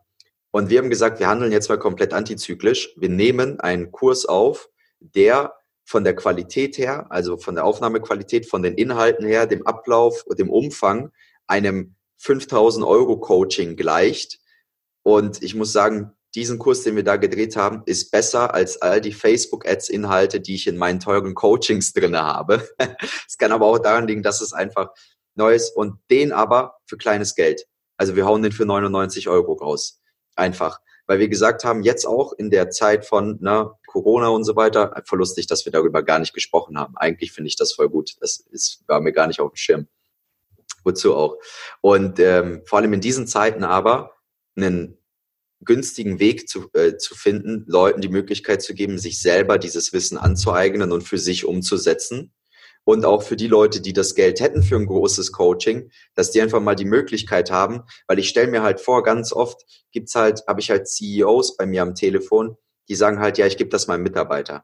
[0.51, 2.93] und wir haben gesagt, wir handeln jetzt mal komplett antizyklisch.
[2.97, 5.53] Wir nehmen einen Kurs auf, der
[5.85, 10.37] von der Qualität her, also von der Aufnahmequalität, von den Inhalten her, dem Ablauf und
[10.39, 11.11] dem Umfang
[11.47, 14.39] einem 5000 Euro Coaching gleicht.
[15.03, 19.01] Und ich muss sagen, diesen Kurs, den wir da gedreht haben, ist besser als all
[19.01, 22.67] die Facebook-Ads-Inhalte, die ich in meinen teuren Coachings drinne habe.
[23.27, 24.89] Es kann aber auch daran liegen, dass es einfach
[25.33, 27.65] neu ist und den aber für kleines Geld.
[27.97, 29.99] Also wir hauen den für 99 Euro raus.
[30.35, 30.79] Einfach.
[31.07, 35.01] Weil wir gesagt haben, jetzt auch in der Zeit von ne, Corona und so weiter,
[35.05, 36.95] voll lustig, dass wir darüber gar nicht gesprochen haben.
[36.97, 38.15] Eigentlich finde ich das voll gut.
[38.21, 39.87] Das ist, war mir gar nicht auf dem Schirm.
[40.83, 41.37] Wozu auch.
[41.81, 44.11] Und ähm, vor allem in diesen Zeiten aber
[44.55, 44.99] einen
[45.61, 50.17] günstigen Weg zu, äh, zu finden, Leuten die Möglichkeit zu geben, sich selber dieses Wissen
[50.17, 52.33] anzueignen und für sich umzusetzen.
[52.83, 56.41] Und auch für die Leute, die das Geld hätten für ein großes Coaching, dass die
[56.41, 60.43] einfach mal die Möglichkeit haben, weil ich stelle mir halt vor, ganz oft gibt's halt,
[60.47, 62.55] habe ich halt CEOs bei mir am Telefon,
[62.87, 64.63] die sagen halt, ja, ich gebe das meinem Mitarbeiter.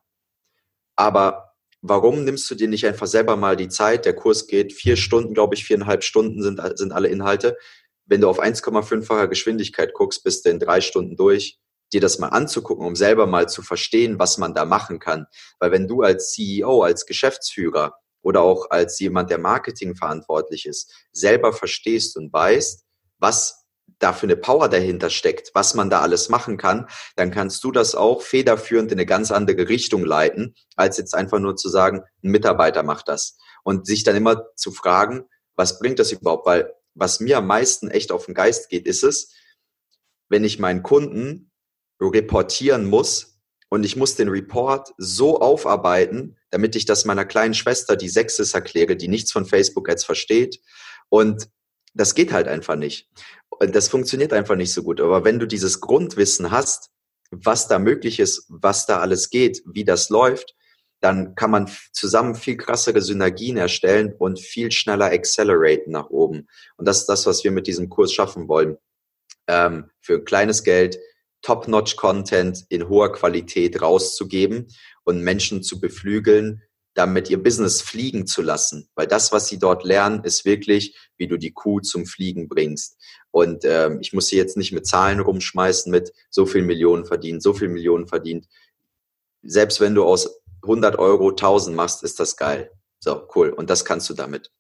[0.96, 4.06] Aber warum nimmst du dir nicht einfach selber mal die Zeit?
[4.06, 7.58] Der Kurs geht vier Stunden, glaube ich, viereinhalb Stunden sind, sind alle Inhalte
[8.06, 11.60] wenn du auf 1,5-facher Geschwindigkeit guckst, bist du in drei Stunden durch,
[11.94, 15.28] dir das mal anzugucken, um selber mal zu verstehen, was man da machen kann.
[15.60, 20.92] Weil wenn du als CEO, als Geschäftsführer oder auch als jemand, der Marketing verantwortlich ist,
[21.12, 22.84] selber verstehst und weißt,
[23.20, 23.64] was
[24.00, 27.72] da für eine Power dahinter steckt, was man da alles machen kann, dann kannst du
[27.72, 32.02] das auch federführend in eine ganz andere Richtung leiten, als jetzt einfach nur zu sagen,
[32.24, 33.38] ein Mitarbeiter macht das.
[33.64, 35.26] Und sich dann immer zu fragen,
[35.56, 36.46] was bringt das überhaupt?
[36.46, 39.34] Weil was mir am meisten echt auf den Geist geht, ist es,
[40.30, 41.52] wenn ich meinen Kunden
[42.02, 43.40] reportieren muss
[43.70, 48.40] und ich muss den Report so aufarbeiten, damit ich das meiner kleinen Schwester, die sechs
[48.40, 50.60] ist, erkläre, die nichts von Facebook jetzt versteht.
[51.10, 51.50] Und
[51.94, 53.10] das geht halt einfach nicht.
[53.60, 55.00] Das funktioniert einfach nicht so gut.
[55.00, 56.92] Aber wenn du dieses Grundwissen hast,
[57.32, 60.56] was da möglich ist, was da alles geht, wie das läuft,
[61.04, 66.48] dann kann man zusammen viel krassere Synergien erstellen und viel schneller acceleraten nach oben.
[66.78, 68.78] Und das ist das, was wir mit diesem Kurs schaffen wollen.
[69.48, 70.98] Ähm, für kleines Geld
[71.42, 74.68] Top-Notch-Content in hoher Qualität rauszugeben
[75.04, 76.62] und Menschen zu beflügeln,
[76.94, 78.88] damit ihr Business fliegen zu lassen.
[78.96, 82.98] Weil das, was sie dort lernen, ist wirklich, wie du die Kuh zum Fliegen bringst.
[83.32, 87.44] Und ähm, ich muss sie jetzt nicht mit Zahlen rumschmeißen, mit so viel Millionen verdient,
[87.44, 88.48] so viel Millionen verdient.
[89.42, 92.72] Selbst wenn du aus 100 Euro 1000 machst, ist das geil.
[93.00, 93.50] So, cool.
[93.50, 94.52] Und das kannst du damit.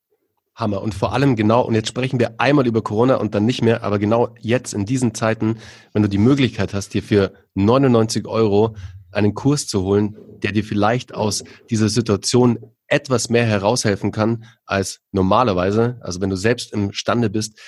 [0.55, 0.81] Hammer.
[0.81, 3.83] Und vor allem genau, und jetzt sprechen wir einmal über Corona und dann nicht mehr,
[3.83, 5.57] aber genau jetzt in diesen Zeiten,
[5.93, 8.75] wenn du die Möglichkeit hast, dir für 99 Euro
[9.11, 14.99] einen Kurs zu holen, der dir vielleicht aus dieser Situation etwas mehr heraushelfen kann als
[15.11, 15.97] normalerweise.
[16.01, 17.59] Also wenn du selbst imstande bist,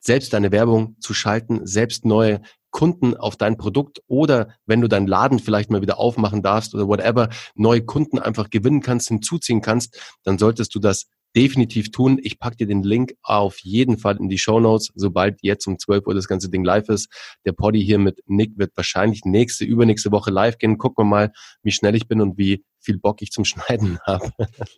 [0.00, 2.42] selbst deine Werbung zu schalten, selbst neue
[2.74, 6.88] Kunden auf dein Produkt oder wenn du deinen Laden vielleicht mal wieder aufmachen darfst oder
[6.88, 11.06] whatever, neue Kunden einfach gewinnen kannst, hinzuziehen kannst, dann solltest du das
[11.36, 12.18] definitiv tun.
[12.20, 15.78] Ich pack dir den Link auf jeden Fall in die Show Notes, sobald jetzt um
[15.78, 17.08] 12 Uhr das ganze Ding live ist.
[17.46, 20.76] Der Poddy hier mit Nick wird wahrscheinlich nächste, übernächste Woche live gehen.
[20.76, 24.32] Gucken wir mal, wie schnell ich bin und wie viel Bock ich zum Schneiden habe.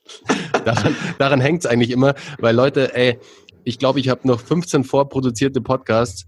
[0.66, 3.18] daran daran hängt es eigentlich immer, weil Leute, ey,
[3.64, 6.24] ich glaube, ich habe noch 15 vorproduzierte Podcasts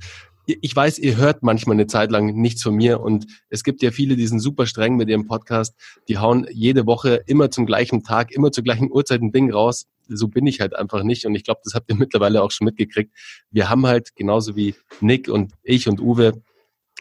[0.48, 3.90] ich weiß, ihr hört manchmal eine Zeit lang nichts von mir und es gibt ja
[3.90, 5.74] viele, die sind super streng mit ihrem Podcast,
[6.08, 9.86] die hauen jede Woche immer zum gleichen Tag, immer zur gleichen Uhrzeit ein Ding raus.
[10.08, 12.64] So bin ich halt einfach nicht und ich glaube, das habt ihr mittlerweile auch schon
[12.64, 13.12] mitgekriegt.
[13.50, 16.42] Wir haben halt genauso wie Nick und ich und Uwe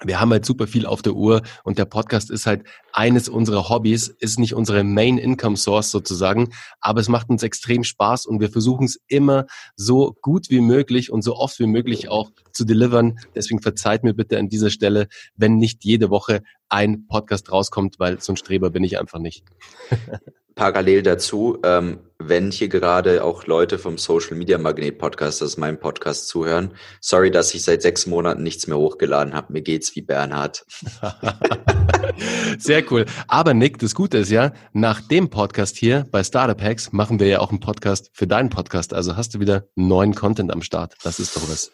[0.03, 3.67] wir haben halt super viel auf der Uhr und der Podcast ist halt eines unserer
[3.67, 8.39] Hobbys, ist nicht unsere Main Income Source sozusagen, aber es macht uns extrem Spaß und
[8.39, 12.63] wir versuchen es immer so gut wie möglich und so oft wie möglich auch zu
[12.63, 13.17] delivern.
[13.35, 18.21] Deswegen verzeiht mir bitte an dieser Stelle, wenn nicht jede Woche ein Podcast rauskommt, weil
[18.21, 19.43] so ein Streber bin ich einfach nicht.
[20.58, 25.58] Parallel dazu, ähm, wenn hier gerade auch Leute vom Social Media Magnet Podcast, das ist
[25.58, 26.72] mein Podcast, zuhören.
[26.99, 29.53] Sorry, dass ich seit sechs Monaten nichts mehr hochgeladen habe.
[29.53, 30.66] Mir geht's wie Bernhard.
[32.58, 33.05] Sehr cool.
[33.28, 37.28] Aber Nick, das Gute ist ja, nach dem Podcast hier bei Startup Hacks machen wir
[37.28, 38.95] ja auch einen Podcast für deinen Podcast.
[38.95, 40.95] Also hast du wieder neuen Content am Start.
[41.03, 41.72] Das ist doch was.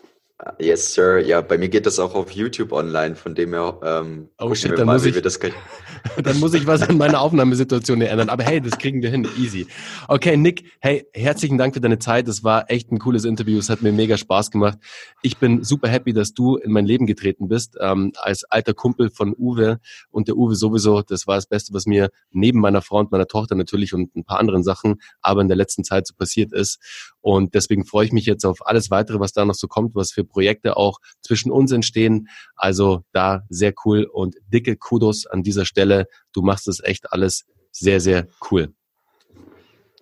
[0.60, 1.20] Yes, Sir.
[1.20, 3.80] Ja, bei mir geht das auch auf YouTube online, von dem her.
[3.84, 5.22] Ähm, oh shit, dann, mal, muss ich,
[6.24, 8.30] dann muss ich was an meiner Aufnahmesituation ändern.
[8.30, 9.68] Aber hey, das kriegen wir hin, easy.
[10.08, 12.28] Okay, Nick, hey, herzlichen Dank für deine Zeit.
[12.28, 13.58] Das war echt ein cooles Interview.
[13.58, 14.78] Es hat mir mega Spaß gemacht.
[15.22, 19.10] Ich bin super happy, dass du in mein Leben getreten bist, ähm, als alter Kumpel
[19.10, 19.80] von Uwe.
[20.12, 23.28] Und der Uwe sowieso, das war das Beste, was mir neben meiner Frau und meiner
[23.28, 27.13] Tochter natürlich und ein paar anderen Sachen, aber in der letzten Zeit so passiert ist.
[27.24, 30.12] Und deswegen freue ich mich jetzt auf alles weitere, was da noch so kommt, was
[30.12, 32.28] für Projekte auch zwischen uns entstehen.
[32.58, 36.08] Also da sehr cool und dicke Kudos an dieser Stelle.
[36.34, 38.74] Du machst es echt alles sehr, sehr cool.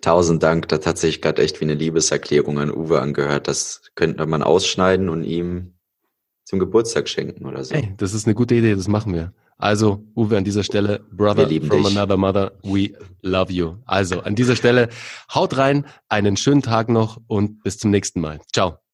[0.00, 0.66] Tausend Dank.
[0.66, 3.46] Das hat sich gerade echt wie eine Liebeserklärung an Uwe angehört.
[3.46, 5.74] Das könnte man ausschneiden und ihm
[6.44, 7.76] zum Geburtstag schenken oder so.
[7.76, 9.32] Hey, das ist eine gute Idee, das machen wir.
[9.58, 11.86] Also, Uwe, an dieser Stelle, Brother from dich.
[11.86, 12.92] another mother, we
[13.22, 13.76] love you.
[13.86, 14.88] Also, an dieser Stelle,
[15.32, 18.40] haut rein, einen schönen Tag noch und bis zum nächsten Mal.
[18.52, 18.82] Ciao.